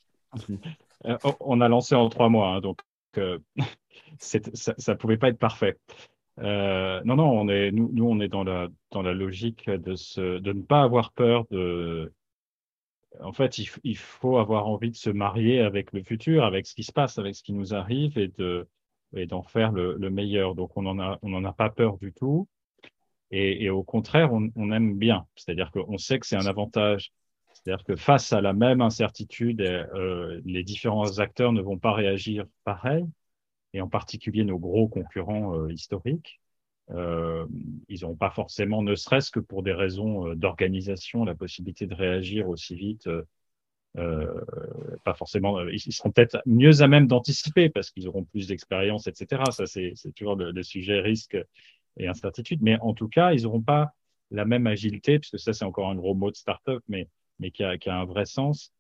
[1.40, 2.82] On a lancé en trois mois, hein, donc
[4.20, 5.78] ça ne pouvait pas être parfait.
[6.38, 10.54] non, non, on est, nous, on est dans la, dans la logique de, se, de
[10.54, 12.12] ne pas avoir peur de,
[13.22, 16.84] en fait, il, faut avoir envie de se marier avec le futur, avec ce qui
[16.84, 18.68] se passe, avec ce qui nous arrive et de
[19.16, 20.54] et d'en faire le, meilleur.
[20.54, 22.48] Donc, on n'en a, on a pas peur du tout.
[23.32, 25.26] Et, au contraire, on, aime bien.
[25.36, 27.12] C'est-à-dire qu'on sait que c'est un avantage.
[27.64, 32.46] C'est-à-dire que face à la même incertitude, euh, les différents acteurs ne vont pas réagir
[32.64, 33.06] pareil,
[33.74, 36.40] et en particulier nos gros concurrents euh, historiques.
[36.92, 37.46] Euh,
[37.88, 42.50] ils n'ont pas forcément, ne serait-ce que pour des raisons d'organisation, la possibilité de réagir
[42.50, 43.10] aussi vite
[45.04, 49.42] pas forcément, ils seront peut-être mieux à même d'anticiper parce qu'ils auront plus d'expérience, etc.
[49.52, 51.38] Ça, c'est toujours le, sujet risque
[51.98, 52.62] et incertitude.
[52.62, 53.94] Mais en tout cas, ils n'auront pas
[54.32, 57.08] la même agilité, puisque ça, c'est encore un gros mot de startup, mais,
[57.40, 58.72] mais qui, a, qui a un vrai sens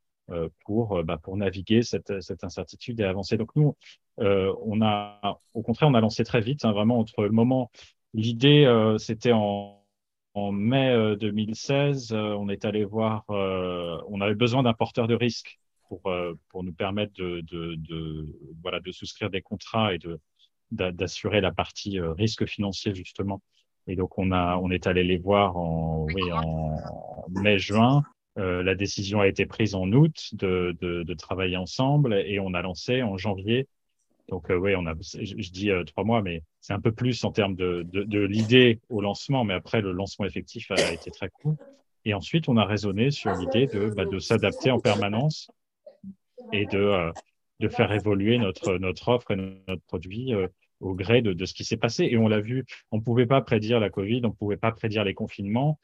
[0.63, 3.35] pour, bah, pour naviguer cette, cette incertitude et avancer.
[3.37, 3.75] Donc nous,
[4.17, 7.71] on a, au contraire, on a lancé très vite, hein, vraiment entre le moment.
[8.13, 8.67] L'idée,
[8.99, 9.79] c'était en
[10.33, 15.07] en mai 2016, euh, euh, on est allé voir, euh, on avait besoin d'un porteur
[15.07, 16.01] de risque pour,
[16.49, 18.27] pour nous permettre de, de, de,
[18.61, 20.19] voilà, de souscrire des contrats et de,
[20.71, 23.41] d'assurer la partie risque financier justement.
[23.87, 28.03] Et donc on a, on est allé les voir en, oui, en mai-juin.
[28.35, 33.17] La décision a été prise en août de, travailler ensemble et on a lancé en
[33.17, 33.67] janvier
[34.29, 37.23] donc, euh, oui, on a, je, dis euh, trois mois, mais c'est un peu plus
[37.23, 37.85] en termes de,
[38.25, 41.55] l'idée au lancement, mais après, le lancement effectif a été très court.
[42.05, 45.51] Et ensuite, on a raisonné sur l'idée de, bah, s'adapter en permanence
[46.53, 50.33] et de, euh, faire évoluer notre, notre offre et notre produit
[50.79, 52.05] au gré de, de ce qui s'est passé.
[52.05, 54.71] Et on l'a vu, on ne pouvait pas prédire la Covid, on ne pouvait pas
[54.71, 55.79] prédire les confinements,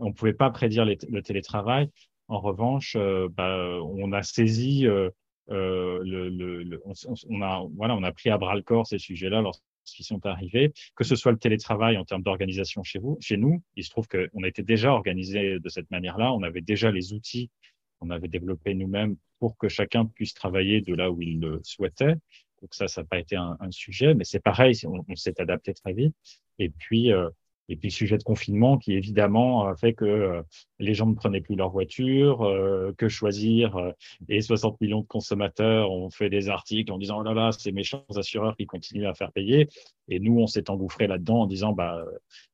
[0.00, 1.88] on ne pouvait pas prédire le télétravail.
[2.28, 2.96] En revanche,
[3.36, 5.10] bah, on a saisi euh,
[5.48, 6.92] le, le, on,
[7.28, 10.72] on, a, voilà, on a pris à bras le corps ces sujets-là lorsqu'ils sont arrivés,
[10.94, 13.62] que ce soit le télétravail en termes d'organisation chez vous, chez nous.
[13.74, 16.32] Il se trouve qu'on était déjà organisé de cette manière-là.
[16.32, 17.50] On avait déjà les outils
[17.98, 22.14] qu'on avait développés nous-mêmes pour que chacun puisse travailler de là où il le souhaitait.
[22.62, 25.40] Donc ça, ça n'a pas été un, un sujet, mais c'est pareil, on, on s'est
[25.40, 26.14] adapté très vite.
[26.58, 27.28] Et puis, euh,
[27.70, 30.42] et puis, le sujet de confinement qui, évidemment, fait que euh,
[30.80, 33.76] les gens ne prenaient plus leur voiture, euh, que choisir.
[33.76, 33.92] Euh,
[34.28, 37.70] et 60 millions de consommateurs ont fait des articles en disant, oh là là, ces
[37.70, 39.68] méchants assureurs qui continuent à faire payer.
[40.08, 42.04] Et nous, on s'est engouffré là-dedans en disant, bah,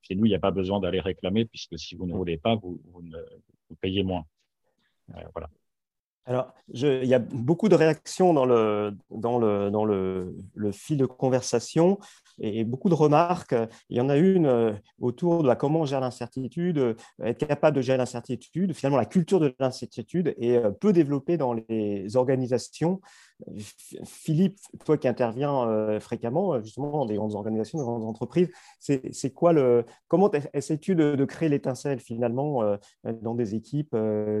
[0.03, 2.53] chez nous, il n'y a pas besoin d'aller réclamer puisque si vous ne roulez pas,
[2.53, 3.17] vous, vous, ne,
[3.69, 4.23] vous payez moins.
[5.33, 5.49] voilà.
[6.25, 10.71] Alors, je, il y a beaucoup de réactions dans le, dans le, dans le, le
[10.71, 11.97] fil de conversation
[12.39, 13.55] et beaucoup de remarques.
[13.89, 17.81] Il y en a une euh, autour de comment gérer l'incertitude, euh, être capable de
[17.81, 18.73] gérer l'incertitude.
[18.73, 23.01] Finalement, la culture de l'incertitude est euh, peu développée dans les organisations.
[24.03, 29.53] Philippe, toi qui interviens fréquemment justement dans des grandes organisations, des grandes entreprises, c'est quoi
[29.53, 32.63] le comment essaies-tu de, créer l'étincelle finalement
[33.03, 33.95] dans des équipes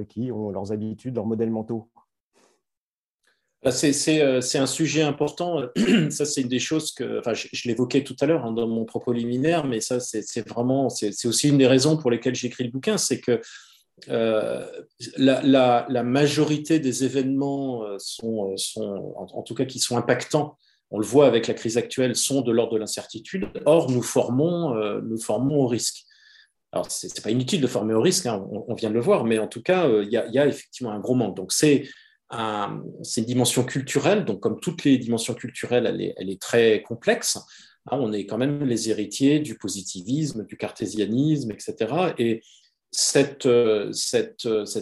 [0.09, 1.91] qui ont leurs habitudes, leurs modèles mentaux?
[3.71, 4.21] C'est
[4.59, 5.61] un sujet important.
[6.09, 8.85] Ça, c'est une des choses que, enfin, je, l'évoquais tout à l'heure hein, dans mon
[8.85, 12.71] propos liminaire, mais ça, c'est vraiment, c'est aussi une des raisons pour lesquelles j'écris le
[12.71, 13.41] bouquin, c'est que
[14.09, 14.65] euh,
[15.17, 18.83] la, majorité des événements euh, sont, euh,
[19.15, 20.57] en, tout cas, qui sont impactants.
[20.91, 23.49] On le voit avec la crise actuelle, sont de l'ordre de l'incertitude.
[23.65, 26.05] Or, nous formons, nous formons au risque.
[26.71, 29.01] Alors, c'est n'est pas inutile de former au risque, hein, on, on, vient de le
[29.01, 31.35] voir, mais en tout cas, il y, y, a effectivement un gros manque.
[31.35, 31.89] Donc, c'est
[32.29, 37.37] c'est une dimension culturelle, donc comme toutes les dimensions culturelles, elle est, très complexe.
[37.89, 42.13] Hein, on est quand même les héritiers du positivisme, du cartésianisme, etc.
[42.17, 42.41] Et
[42.91, 43.47] cette,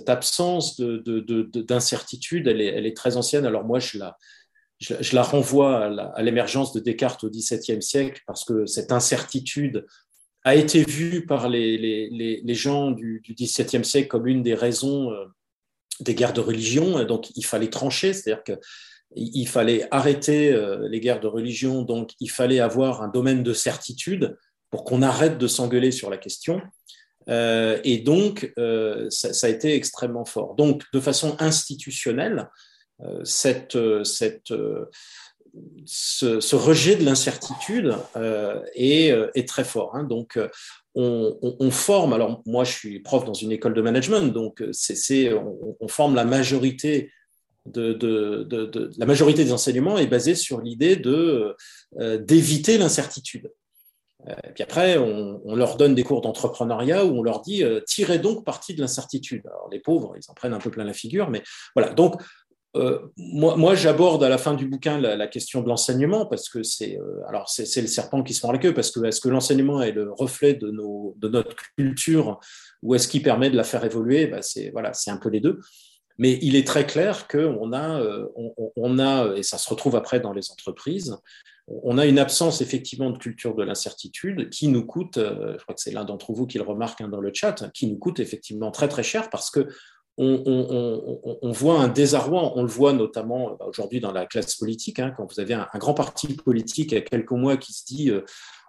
[0.07, 3.45] absence d'incertitude, de, de, elle, est, très ancienne.
[3.45, 5.85] Alors moi, je la, renvoie
[6.15, 9.85] à l'émergence de Descartes au XVIIe siècle, parce que cette incertitude
[10.43, 15.25] a été vue par les, gens du, du XVIIe siècle comme une des raisons euh,
[15.99, 21.19] des guerres de religion, donc il fallait trancher, c'est-à-dire qu'il fallait arrêter euh, les guerres
[21.19, 24.37] de religion, donc il fallait avoir un domaine de certitude
[24.71, 26.61] pour qu'on arrête de s'engueuler sur la question.
[27.29, 30.55] Euh, et donc, euh, ça, a été extrêmement fort.
[30.55, 32.49] Donc, de façon institutionnelle,
[33.25, 34.53] cette, cette,
[35.85, 37.95] ce, rejet de l'incertitude
[38.75, 39.95] est, est, très fort.
[39.95, 40.03] Hein.
[40.03, 40.37] Donc,
[40.95, 44.71] on, forme, alors moi je suis prof dans une école de management, donc euh,
[45.79, 47.11] on, forme la majorité
[47.65, 47.97] de,
[48.97, 51.53] la majorité des enseignements est basée sur l'idée euh,
[52.19, 53.51] d'éviter l'incertitude.
[54.27, 58.45] Euh, puis après, on, leur donne des cours d'entrepreneuriat où on leur dit tirez donc
[58.45, 59.45] parti de l'incertitude.
[59.47, 61.43] Alors les pauvres, ils en prennent un peu plein la figure, mais
[61.75, 61.93] voilà.
[61.93, 62.21] Donc
[62.75, 66.99] euh, moi, j'aborde à la fin du bouquin la, question de l'enseignement parce que c'est
[66.99, 69.81] euh, alors c'est le serpent qui se prend la queue parce que est-ce que l'enseignement
[69.81, 72.39] est le reflet de, nos, de notre culture
[72.83, 74.27] ou est-ce qu'il permet de la faire évoluer?
[74.27, 75.59] Bah, C'est voilà, c'est un peu les deux.
[76.17, 78.27] Mais il est très clair qu'on a, euh,
[78.77, 81.17] on, a, et ça se retrouve après dans les entreprises,
[81.67, 85.81] on a une absence effectivement de culture de l'incertitude qui nous coûte, je crois que
[85.81, 88.71] c'est l'un d'entre vous qui le remarque hein, dans le chat, qui nous coûte effectivement
[88.71, 89.67] très très cher parce que
[90.17, 95.13] on, voit un désarroi, on le voit notamment euh, aujourd'hui dans la classe politique, hein,
[95.15, 98.09] quand vous avez un, grand parti politique il y a quelques mois qui se dit
[98.09, 98.23] euh,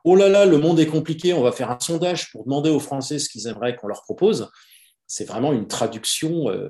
[0.04, 2.80] Oh là là, le monde est compliqué, on va faire un sondage pour demander aux
[2.80, 4.50] Français ce qu'ils aimeraient qu'on leur propose.
[5.06, 6.68] C'est vraiment une traduction, euh,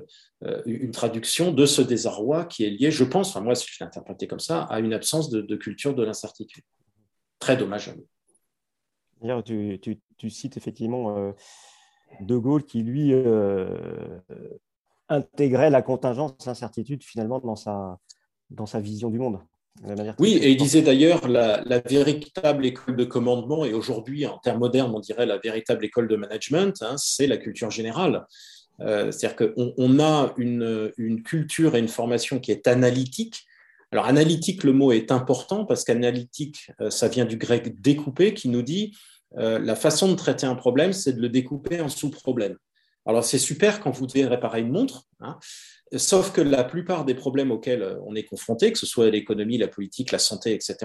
[0.65, 3.87] une traduction de ce désarroi qui est lié, je pense, enfin moi si je l'ai
[3.87, 6.63] interprété comme ça, à une absence de, culture de l'incertitude.
[7.39, 8.03] Très dommageable.
[9.45, 9.79] Tu,
[10.17, 11.33] tu, cites effectivement
[12.21, 13.11] De Gaulle qui, lui,
[15.09, 17.97] intégrait la contingence incertitude finalement dans sa,
[18.49, 19.39] dans sa vision du monde.
[20.17, 24.59] Oui, et il disait d'ailleurs la, la, véritable école de commandement, et aujourd'hui, en termes
[24.59, 28.25] modernes, on dirait la véritable école de management, hein, c'est la culture générale.
[28.81, 33.45] Euh, c'est-à-dire qu'on on a une, une, culture et une formation qui est analytique.
[33.91, 38.49] Alors, analytique, le mot est important parce qu'analytique, euh, ça vient du grec découper, qui
[38.49, 38.95] nous dit
[39.37, 42.57] euh, la façon de traiter un problème, c'est de le découper en sous-problèmes.
[43.07, 45.39] Alors, c'est super quand vous devez réparer une montre, hein,
[45.95, 49.57] Sauf que la plupart des problèmes auxquels euh, on est confronté, que ce soit l'économie,
[49.57, 50.75] la politique, la santé, etc.,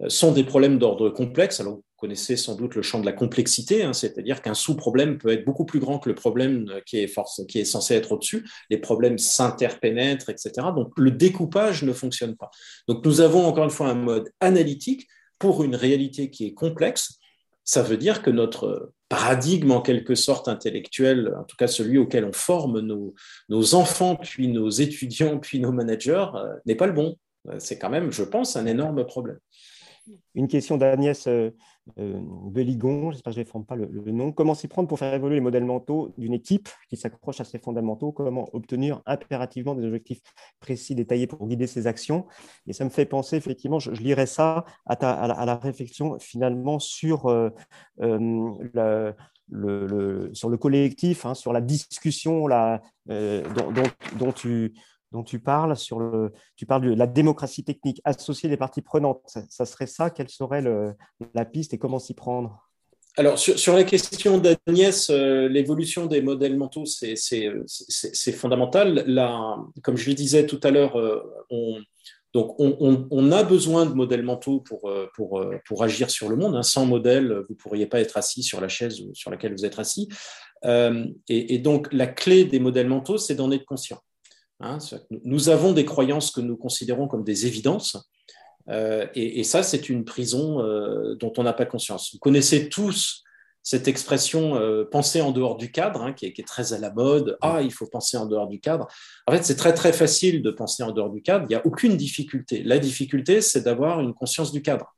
[0.00, 1.60] euh, sont des problèmes d'ordre complexe.
[1.60, 5.28] Alors, vous connaissez sans doute le champ de la complexité, hein, c'est-à-dire qu'un sous-problème peut
[5.28, 8.44] être beaucoup plus grand que le problème euh, qui est, qui est censé être au-dessus.
[8.70, 10.50] Les problèmes s'interpénètrent, etc.
[10.74, 12.50] Donc, le découpage ne fonctionne pas.
[12.88, 15.06] Donc, nous avons encore une fois un mode analytique
[15.38, 17.18] pour une réalité qui est complexe.
[17.62, 22.24] Ça veut dire que notre paradigme en quelque sorte intellectuel, en tout cas celui auquel
[22.24, 27.16] on forme nos, enfants, puis nos étudiants, puis nos managers, euh, n'est pas le bon.
[27.48, 29.38] Euh, c'est quand même, je pense, un énorme problème.
[30.34, 31.50] Une question d'Agnès euh,
[31.96, 34.32] Beligon, j'espère que je ne forme pas le, nom.
[34.32, 37.58] Comment s'y prendre pour faire évoluer les modèles mentaux d'une équipe qui s'accroche à ses
[37.58, 38.10] fondamentaux?
[38.10, 40.22] Comment obtenir impérativement des objectifs
[40.60, 42.26] précis, détaillés pour guider ses actions?
[42.66, 44.96] Et ça me fait penser, effectivement, je, lirai ça à,
[45.44, 47.50] la, réflexion finalement sur, euh,
[48.00, 48.50] euh,
[49.50, 52.48] le, sur le collectif, hein, sur la discussion
[53.08, 54.74] dont, tu
[55.14, 59.22] dont tu parles, sur le, tu parles de la démocratie technique, associer les parties prenantes.
[59.48, 60.10] Ça, serait ça?
[60.10, 60.62] Quelle serait
[61.34, 62.68] la piste et comment s'y prendre?
[63.16, 69.04] Alors, sur, la question d'Agnès, euh, l'évolution des modèles mentaux, c'est fondamental.
[69.84, 71.78] Comme je le disais tout à l'heure, euh, on,
[72.32, 76.56] donc on, a besoin de modèles mentaux pour, euh, pour, pour agir sur le monde.
[76.56, 76.64] Hein.
[76.64, 79.78] Sans modèle, vous ne pourriez pas être assis sur la chaise sur laquelle vous êtes
[79.78, 80.08] assis.
[81.28, 84.00] et, donc, la clé des modèles mentaux, c'est d'en être conscient.
[84.64, 84.78] Hein,
[85.24, 87.96] nous avons des croyances que nous considérons comme des évidences,
[88.68, 92.10] euh, et, ça, c'est une prison euh, dont on n'a pas conscience.
[92.12, 93.22] Vous connaissez tous
[93.62, 97.38] cette expression euh, penser en dehors du cadre, hein, qui, est, très à la mode.
[97.40, 98.86] Ah, il faut penser en dehors du cadre.
[99.26, 101.46] En fait, c'est très très facile de penser en dehors du cadre.
[101.46, 102.62] Il n'y a aucune difficulté.
[102.62, 104.94] La difficulté, c'est d'avoir une conscience du cadre.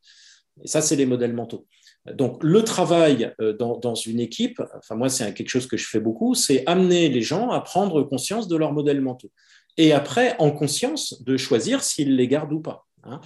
[0.62, 1.66] Et ça, c'est les modèles mentaux.
[2.14, 5.98] Donc, le travail dans, dans une équipe, enfin moi, c'est quelque chose que je fais
[5.98, 9.32] beaucoup, c'est amener les gens à prendre conscience de leurs modèles mentaux
[9.76, 12.86] et après, en conscience, de choisir s'ils les gardent ou pas.
[13.04, 13.20] Hein.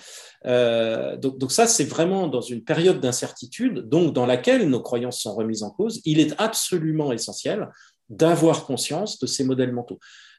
[0.47, 5.35] Euh, donc, ça, c'est vraiment dans une période d'incertitude, donc dans laquelle nos croyances sont
[5.35, 7.69] remises en cause, il est absolument essentiel
[8.09, 9.99] d'avoir conscience de ces modèles mentaux.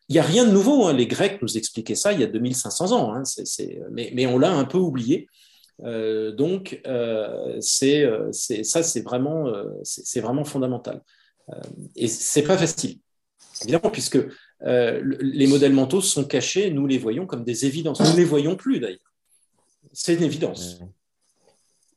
[0.10, 0.94] Il n'y a rien de nouveau, hein.
[0.94, 3.24] les Grecs nous expliquaient ça il y a 2500 ans, hein.
[3.92, 5.28] mais, on l'a un peu oublié.
[5.84, 9.46] Euh, donc, euh, ça, c'est vraiment,
[9.84, 11.02] c'est, vraiment fondamental.
[11.96, 13.00] et c'est pas facile,
[13.62, 14.20] évidemment, puisque
[14.64, 18.00] euh, les modèles mentaux sont cachés, nous les voyons comme des évidences.
[18.00, 19.00] Nous ne les voyons plus d'ailleurs.
[19.92, 20.82] C'est une évidence.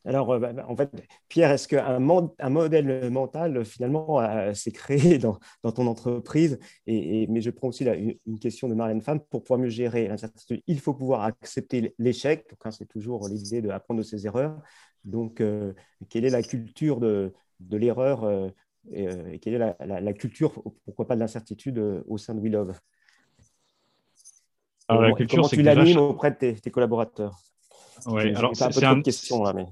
[0.03, 0.89] Alors, euh, bah, en fait,
[1.27, 1.99] Pierre, est-ce qu'un
[2.39, 4.21] un modèle mental, finalement,
[4.53, 9.19] s'est créé dans, ton entreprise et, Mais je prends aussi une, question de Marlène Femme.
[9.19, 12.47] Pour pouvoir mieux gérer l'incertitude, il faut pouvoir accepter l'échec.
[12.63, 14.59] Hein, c'est toujours l'idée d'apprendre de ses erreurs.
[15.03, 15.73] Donc, euh,
[16.09, 17.31] quelle est la culture de
[17.71, 18.51] l'erreur
[18.93, 22.51] euh, et, quelle est la, culture, pourquoi pas de l'incertitude euh, au sein de We
[22.51, 22.79] Love
[24.87, 27.39] alors, la culture, Comment tu l'animes auprès de tes, collaborateurs?
[28.05, 29.65] Oui, alors c'est un peu de question là, mais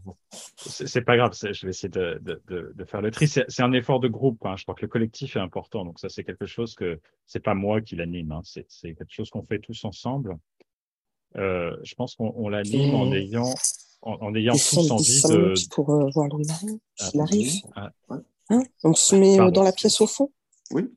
[0.57, 1.34] c'est pas grave.
[1.39, 3.28] Je vais essayer de, de, faire le tri.
[3.28, 4.43] C'est un effort de groupe.
[4.45, 4.55] Hein.
[4.57, 5.86] Je crois que le collectif est important.
[5.86, 8.32] Donc ça, c'est quelque chose que c'est pas moi qui l'anime.
[8.32, 8.41] Hein.
[8.43, 10.38] C'est quelque chose qu'on fait tous ensemble.
[11.36, 13.53] Euh, je pense qu'on l'anime en ayant
[14.01, 15.70] en, ayant tous envie de.
[15.70, 17.51] Pour voir Louis-Marie, s'il ah, arrive.
[17.76, 17.91] Ah.
[18.54, 20.32] Hein on se met dans la pièce au fond?
[20.72, 20.91] Oui.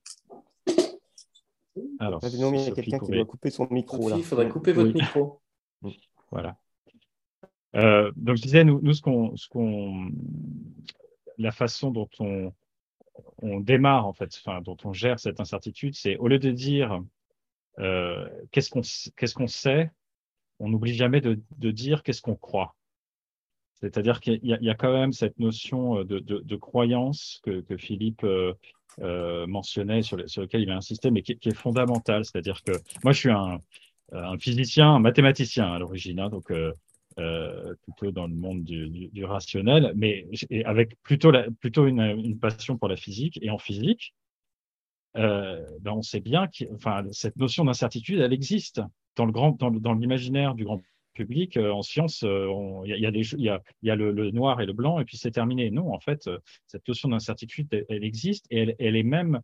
[1.98, 4.08] Alors, il y a quelqu'un qui doit couper son micro.
[4.08, 4.16] Là.
[4.16, 5.40] Il faudrait couper votre micro.
[6.30, 6.58] Voilà.
[7.74, 10.10] Euh, donc, je disais, nous, nous ce qu'on, ce qu'on,
[11.38, 12.52] la façon dont on,
[13.38, 17.02] on démarre, en fait, enfin, dont on gère cette incertitude, c'est au lieu de dire
[17.78, 18.82] euh, qu'est-ce qu'on,
[19.16, 19.90] qu'est-ce qu'on sait,
[20.58, 22.74] on n'oublie jamais de, de dire qu'est-ce qu'on croit.
[23.80, 28.54] C'est-à-dire qu'il y, a quand même cette notion euh, de, croyance que, Philippe euh,
[29.00, 32.24] euh, mentionnait, sur, lequel il a insisté, mais qui, est fondamentale.
[32.24, 32.72] C'est-à-dire que
[33.04, 33.58] moi, je suis un,
[34.38, 36.52] physicien, un mathématicien à l'origine, hein, donc
[37.16, 40.26] plutôt dans le monde du, rationnel, mais
[40.64, 41.32] avec plutôt,
[41.86, 43.38] une, passion pour la physique.
[43.42, 44.14] Et en physique,
[45.14, 48.80] ben, on sait bien que enfin, cette notion d'incertitude, elle existe
[49.16, 50.80] dans le grand, dans, dans l'imaginaire du grand
[51.16, 51.56] public.
[51.56, 55.70] en science, il y, a, le, noir et le blanc, et puis c'est terminé.
[55.70, 56.30] Non, en fait,
[56.66, 59.40] cette notion d'incertitude, elle, existe et elle, est même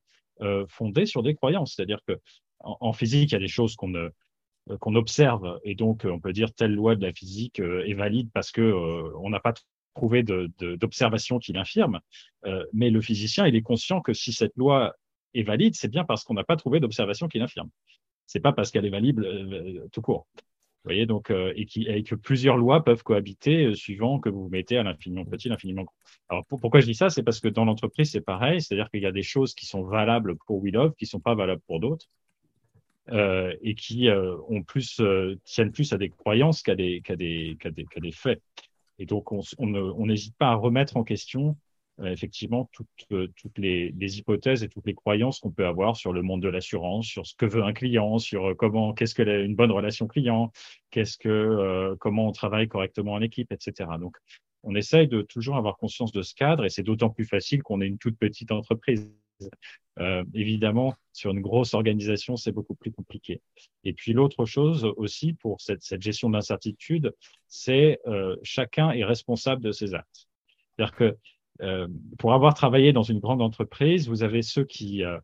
[0.68, 1.75] fondée sur des croyances.
[1.75, 2.18] C'est-à-dire que
[2.61, 6.75] en, physique, il y a des choses qu'on observe et donc on peut dire telle
[6.75, 8.62] loi de la physique est valide parce que
[9.16, 9.55] on n'a pas
[9.95, 12.01] trouvé d'observation qui l'infirme.
[12.73, 14.95] mais le physicien, il est conscient que si cette loi
[15.35, 17.70] est valide, c'est bien parce qu'on n'a pas trouvé d'observation qui l'infirme.
[18.27, 20.27] C'est pas parce qu'elle est valide euh, tout court.
[20.85, 24.28] Vous voyez, donc, euh, et, qui, et, que plusieurs lois peuvent cohabiter euh, suivant que
[24.28, 25.95] vous mettez à l'infiniment petit, l'infiniment grand.
[26.28, 27.09] Alors, pourquoi je dis ça?
[27.09, 29.85] C'est parce que dans l'entreprise, c'est pareil, c'est-à-dire qu'il y a des choses qui sont
[29.85, 32.07] valables pour We Love, qui sont pas valables pour d'autres,
[33.11, 35.01] euh, et qui ont plus,
[35.45, 38.43] tiennent plus à des croyances qu'à des, qu'à des, qu'à des, des, faits.
[38.99, 41.57] Et donc, on n'hésite pas à remettre en question
[42.11, 46.23] effectivement toutes, euh, toutes les, hypothèses et toutes les croyances qu'on peut avoir sur le
[46.23, 49.55] monde de l'assurance, sur ce que veut un client, sur euh, comment, qu'est-ce que une
[49.55, 50.51] bonne relation client,
[50.91, 53.91] qu'est-ce que, comment on travaille correctement en équipe, etc.
[54.01, 54.17] Donc,
[54.65, 57.81] on essaye de toujours avoir conscience de ce cadre et c'est d'autant plus facile qu'on
[57.81, 59.13] est une toute petite entreprise.
[60.35, 63.41] évidemment, sur une grosse organisation, c'est beaucoup plus compliqué.
[63.85, 67.15] Et puis l'autre chose aussi pour cette, cette gestion d'incertitude,
[67.49, 68.01] c'est
[68.43, 70.29] chacun est responsable de ses actes.
[70.77, 71.19] C'est-à-dire que
[71.63, 71.89] euh,
[72.19, 75.19] pour avoir travaillé dans une grande entreprise, vous avez ceux qui, euh,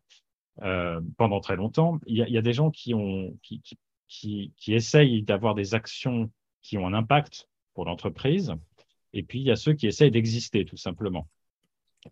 [0.61, 3.61] euh, pendant très longtemps, il y, a, des gens qui, ont, qui,
[4.07, 6.31] qui, qui essayent d'avoir des actions
[6.61, 8.53] qui ont un impact pour l'entreprise,
[9.13, 11.27] et puis il y a ceux qui essayent d'exister tout simplement.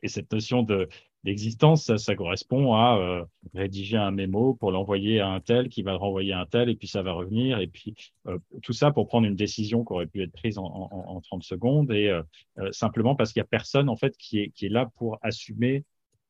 [0.01, 0.89] Et cette notion de,
[1.28, 5.91] d'existence, ça, correspond à euh, rédiger un mémo pour l'envoyer à un tel qui va
[5.91, 7.59] le renvoyer à un tel et puis ça va revenir.
[7.59, 7.95] Et puis
[8.28, 11.19] euh, tout ça pour prendre une décision qui aurait pu être prise en, en, en
[11.19, 12.23] 30 secondes et euh,
[12.71, 15.84] simplement parce qu'il n'y a personne en fait qui est, là pour assumer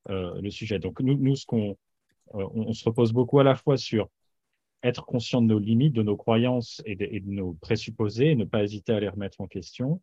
[0.09, 0.79] le sujet.
[0.79, 1.45] Donc nous, nous ce
[2.33, 4.09] on, se repose beaucoup à la fois sur
[4.81, 8.35] être conscient de nos limites, de nos croyances et de, et de nos présupposés et
[8.35, 10.01] ne pas hésiter à les remettre en question.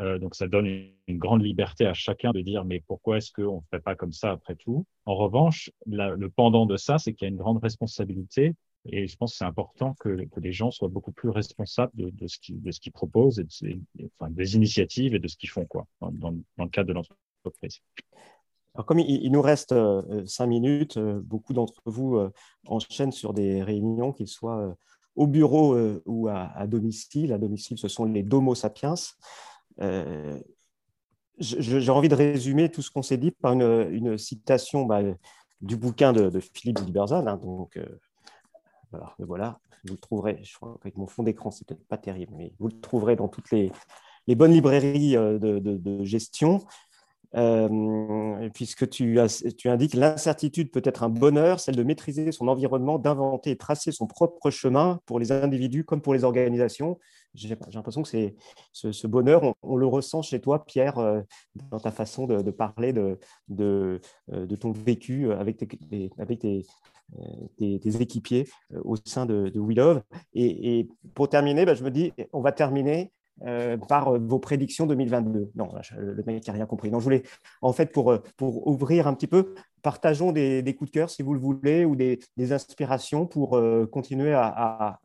[0.00, 3.56] Euh, donc ça donne une, grande liberté à chacun de dire mais pourquoi est-ce qu'on
[3.56, 4.86] ne fait pas comme ça après tout?
[5.04, 8.54] En revanche, le pendant de ça, c'est qu'il y a une grande responsabilité
[8.86, 12.38] et je pense que c'est important que, les gens soient beaucoup plus responsables de, ce
[12.40, 13.44] qu'ils proposent,
[14.18, 17.80] enfin, des initiatives et de ce qu'ils font quoi, dans, dans, le cadre de l'entreprise.
[18.74, 22.18] Alors comme il, nous reste euh, cinq minutes, euh, beaucoup d'entre vous
[22.66, 24.74] enchaînent sur des réunions, qu'ils soient
[25.14, 25.76] au bureau
[26.06, 27.34] ou à, à, domicile.
[27.34, 28.94] À domicile, ce sont les Domo Sapiens.
[29.80, 30.38] Euh,
[31.38, 35.00] j'ai envie de résumer tout ce qu'on s'est dit par une, citation bah,
[35.60, 37.26] du bouquin de, Philippe Liberzan.
[37.26, 37.86] Hein, donc, euh,
[39.18, 40.40] voilà, vous le trouverez.
[40.42, 43.28] Je crois qu'avec mon fond d'écran, c'est peut-être pas terrible, mais vous le trouverez dans
[43.28, 43.72] toutes les,
[44.28, 46.60] bonnes librairies euh, de, gestion.
[48.54, 49.18] Puisque tu,
[49.56, 53.92] tu indiques l'incertitude peut être un bonheur, celle de maîtriser son environnement, d'inventer et tracer
[53.92, 56.98] son propre chemin pour les individus comme pour les organisations
[57.34, 58.34] j'ai l'impression que c'est
[58.72, 61.20] ce, bonheur, on, le ressent chez toi, Pierre, euh,
[61.70, 63.16] dans ta façon de, parler euh,
[63.48, 66.66] de, ton vécu avec tes,
[67.18, 68.48] euh, équipiers
[68.84, 70.02] au sein de, de We Love.
[70.34, 73.12] Et, pour terminer, bah, je me dis, on va terminer
[73.88, 75.50] par vos prédictions 2022.
[75.54, 76.90] Non, le mec n'a rien compris.
[76.90, 77.22] Non, je voulais,
[77.60, 81.34] en fait, pour, pour ouvrir un petit peu, partageons des, coups de cœur, si vous
[81.34, 82.18] le voulez, ou des,
[82.52, 83.60] inspirations pour
[83.90, 85.00] continuer à,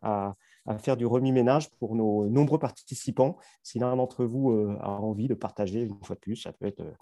[0.67, 3.37] à faire du remis-ménage pour nos nombreux participants.
[3.63, 6.65] Si l'un d'entre vous euh, a envie de partager une fois de plus, ça peut
[6.65, 6.93] être euh,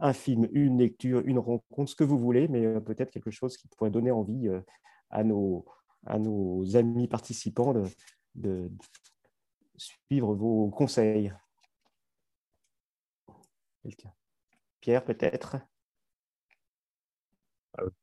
[0.00, 3.56] un film, une lecture, une rencontre, ce que vous voulez, mais euh, peut-être quelque chose
[3.58, 4.48] qui pourrait donner envie
[5.10, 5.66] à nos,
[6.06, 7.74] à nos amis participants
[8.34, 8.70] de
[9.80, 11.32] suivre vos conseils.
[14.80, 15.56] Pierre, peut-être?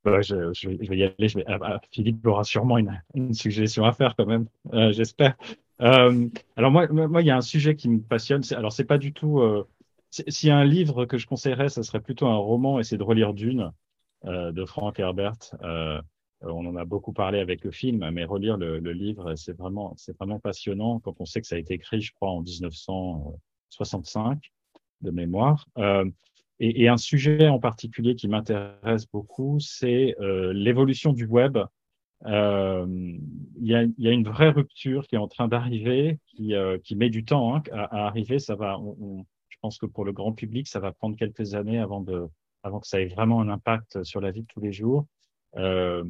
[0.07, 1.27] Euh, je, vais y aller.
[1.45, 5.35] Ah, ah, Philippe aura sûrement une, suggestion à faire quand même, euh, j'espère.
[5.81, 8.41] Euh, alors moi, moi, il y a un sujet qui me passionne.
[8.51, 9.41] Alors c'est pas du tout.
[9.41, 9.65] A
[10.55, 12.79] un livre que je conseillerais, ça serait plutôt un roman.
[12.79, 13.71] Et c'est de relire Dune
[14.23, 15.37] de Frank Herbert.
[16.41, 19.93] On en a beaucoup parlé avec le film, mais relire le, le livre, c'est vraiment,
[19.97, 24.51] c'est vraiment passionnant quand on sait que ça a été écrit, je crois, en 1965
[25.01, 25.67] de mémoire.
[26.59, 31.57] Et, et, un sujet en particulier qui m'intéresse beaucoup, c'est euh, l'évolution du web.
[32.25, 32.87] Euh,
[33.59, 36.79] il, y a, y, a, une vraie rupture qui est en train d'arriver, qui, euh,
[36.79, 38.39] qui, met du temps hein, à, à, arriver.
[38.39, 41.77] Ça va, on, je pense que pour le grand public, ça va prendre quelques années
[41.77, 42.27] avant, de,
[42.63, 45.05] avant que ça ait vraiment un impact sur la vie de tous les jours.
[45.55, 46.03] Euh,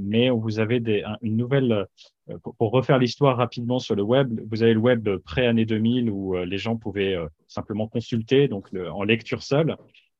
[0.00, 1.86] mais vous avez des, une nouvelle,
[2.30, 6.36] euh, pour, refaire l'histoire rapidement sur le web, vous avez le web pré-année 2000 où
[6.36, 7.16] euh, les gens pouvaient
[7.48, 9.76] simplement consulter, donc en lecture seule.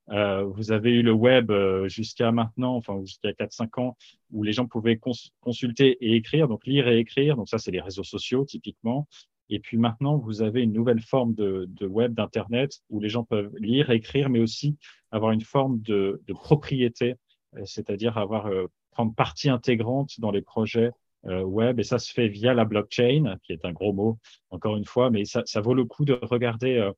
[0.08, 1.52] vous avez eu le web
[1.86, 3.96] jusqu'à maintenant, enfin jusqu'à 4-5 ans,
[4.30, 4.98] où les gens pouvaient
[5.40, 7.36] consulter et écrire, donc lire et écrire.
[7.36, 9.06] Donc ça, c'est les réseaux sociaux typiquement.
[9.48, 13.54] Et puis maintenant, vous avez une nouvelle forme de, web, d'Internet, où les gens peuvent
[13.58, 14.76] lire, écrire, mais aussi
[15.10, 17.16] avoir une forme de propriété,
[17.64, 18.48] c'est-à-dire avoir
[18.92, 20.92] prendre partie intégrante dans les projets
[21.26, 24.18] euh, web et ça se fait via la blockchain, qui est un gros mot
[24.50, 26.92] encore une fois, mais ça, ça vaut le coup de regarder, euh,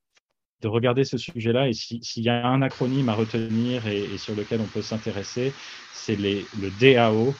[0.61, 1.69] de regarder ce sujet-là.
[1.69, 5.53] Et s'il y a un acronyme à retenir et, sur lequel on peut s'intéresser,
[5.93, 7.33] c'est le DAO.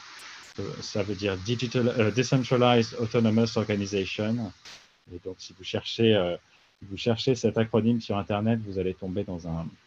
[0.60, 4.52] Euh, ça veut dire Digital Decentralized Autonomous Organization.
[5.14, 6.36] Et donc, si vous cherchez,
[6.82, 9.85] vous cherchez cet acronyme sur Internet, vous allez tomber dans un, euh,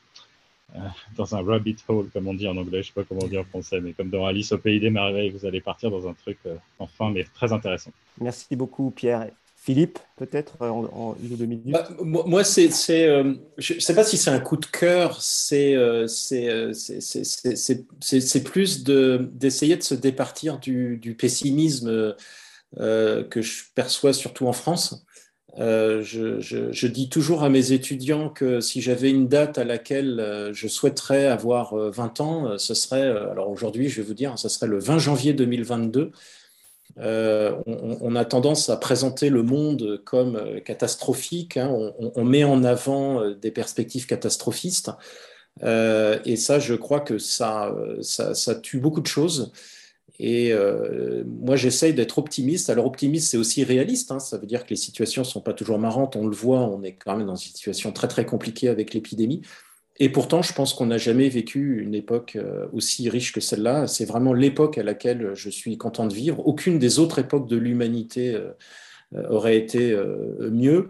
[1.17, 3.39] dans un rabbit hole, comme on dit en anglais, je sais pas comment on dit
[3.39, 6.15] en français, mais comme dans Alice au pays des merveilles, vous allez partir dans un
[6.15, 7.91] truc euh, enfin, mais très intéressant.
[8.21, 9.29] Merci beaucoup, Pierre.
[9.61, 14.05] Philippe, peut-être euh, en, une ou deux minutes bah, Moi, c'est, je ne sais pas
[14.05, 15.75] si c'est un coup de cœur, c'est,
[16.07, 16.85] c'est,
[18.45, 22.15] plus de, d'essayer de se départir du, du pessimisme
[22.77, 25.05] que je perçois surtout en France.
[25.57, 30.53] Euh, je, dis toujours à mes étudiants que si j'avais une date à laquelle euh,
[30.53, 34.49] je souhaiterais avoir 20 euh, ans, ce serait, alors aujourd'hui je vais vous dire, ce
[34.49, 36.13] serait le 20 janvier 2022.
[36.97, 41.71] on, a tendance à présenter le monde comme catastrophique, hein.
[41.99, 44.91] on, met en avant des perspectives catastrophistes,
[45.63, 49.53] et ça je crois que ça, ça tue beaucoup de choses.
[50.21, 52.71] Et euh, moi, j'essaye d'être optimiste.
[52.71, 54.11] Alors, optimiste, c'est aussi réaliste.
[54.11, 54.19] Hein.
[54.19, 56.17] Ça veut dire que les situations ne sont pas toujours marrantes.
[56.17, 59.43] On le voit, on est quand même dans une situation très, très compliquée avec l'épidémie.
[60.01, 63.87] Et pourtant, je pense qu'on n'a jamais vécu une époque euh, aussi riche que celle-là.
[63.87, 66.45] C'est vraiment l'époque à laquelle je suis content de vivre.
[66.47, 68.53] Aucune des autres époques de l'humanité euh,
[69.31, 69.97] aurait été
[70.51, 70.89] mieux.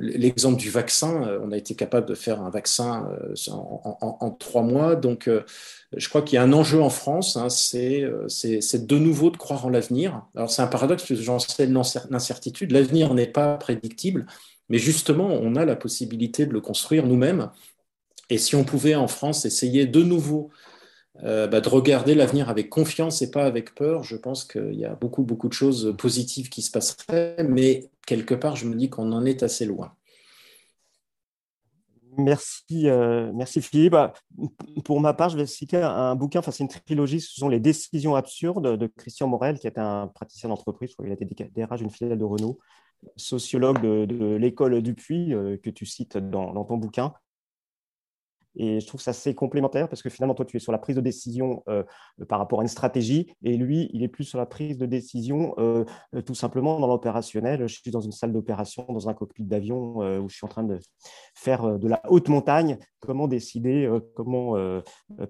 [0.00, 3.08] L'exemple du vaccin, on a été capable de faire un vaccin
[3.50, 4.96] en trois mois.
[4.96, 5.28] Donc,
[5.96, 9.36] je crois qu'il y a un enjeu en France, hein, euh, c'est de nouveau de
[9.36, 10.22] croire en l'avenir.
[10.34, 11.72] Alors c'est un paradoxe que j'enseigne
[12.10, 12.72] l'incertitude.
[12.72, 14.26] L'avenir n'est pas prédictible,
[14.68, 17.50] mais justement, on a la possibilité de le construire nous-mêmes.
[18.28, 20.50] Et si on pouvait en France essayer de nouveau
[21.24, 24.84] euh, bah, de regarder l'avenir avec confiance et pas avec peur, je pense qu'il y
[24.84, 28.88] a beaucoup, beaucoup de choses positives qui se passeraient, mais quelque part, je me dis
[28.88, 29.92] qu'on en est assez loin.
[32.18, 33.92] Merci, euh, merci Philippe.
[33.92, 34.12] Bah,
[34.84, 37.60] pour ma part, je vais citer un, bouquin, enfin c'est une trilogie, ce sont Les
[37.60, 41.90] décisions absurdes de Christian Morel, qui est un praticien d'entreprise, il a été DRH d'une
[41.90, 42.58] filiale de Renault,
[43.16, 47.12] sociologue de, l'école Dupuis, euh, que tu cites dans, ton bouquin.
[48.58, 50.96] Et je trouve ça assez complémentaire parce que finalement, toi, tu es sur la prise
[50.96, 51.84] de décision euh,
[52.28, 55.54] par rapport à une stratégie et lui, il est plus sur la prise de décision
[55.58, 55.84] euh,
[56.14, 57.66] euh, tout simplement dans l'opérationnel.
[57.68, 60.64] Je suis dans une salle d'opération, dans un cockpit d'avion où je suis en train
[60.64, 60.78] de
[61.34, 62.78] faire de la haute montagne.
[63.00, 64.54] Comment décider, comment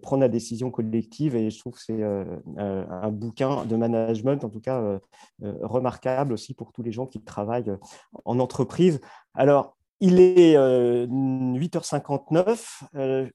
[0.00, 1.36] prendre la décision collective?
[1.36, 5.00] Et je trouve que c'est un bouquin de management, en tout cas
[5.42, 7.76] remarquable aussi pour tous les gens qui travaillent
[8.24, 9.00] en entreprise.
[9.34, 12.82] Alors, il est 8h59.
[12.94, 13.28] Euh, euh,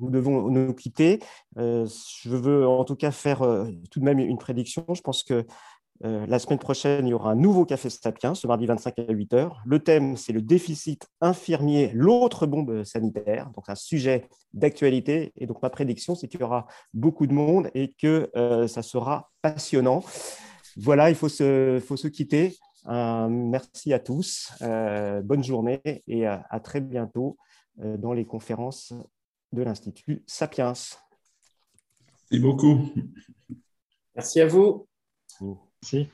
[0.00, 1.20] nous devons nous quitter.
[1.58, 1.86] Euh,
[2.22, 3.38] je veux en tout cas faire
[3.90, 4.84] tout de même une prédiction.
[4.92, 5.46] Je pense que
[6.02, 9.50] la semaine prochaine, il y aura un nouveau Café Sapiens, ce mardi 25 à 8h.
[9.66, 13.50] Le thème, c'est le déficit infirmier, l'autre bombe sanitaire.
[13.54, 15.34] Donc, un sujet d'actualité.
[15.36, 18.30] Et donc, ma prédiction, c'est qu'il y aura beaucoup de monde et que
[18.66, 20.02] ça sera passionnant.
[20.78, 22.56] Voilà, il faut se, faut se quitter
[22.86, 27.36] merci à tous, euh, bonne journée et à, très bientôt
[27.80, 28.92] euh, dans les conférences
[29.52, 30.72] de l'Institut Sapiens.
[30.72, 32.92] Merci beaucoup.
[34.14, 34.86] Merci à vous.
[35.40, 36.08] Merci.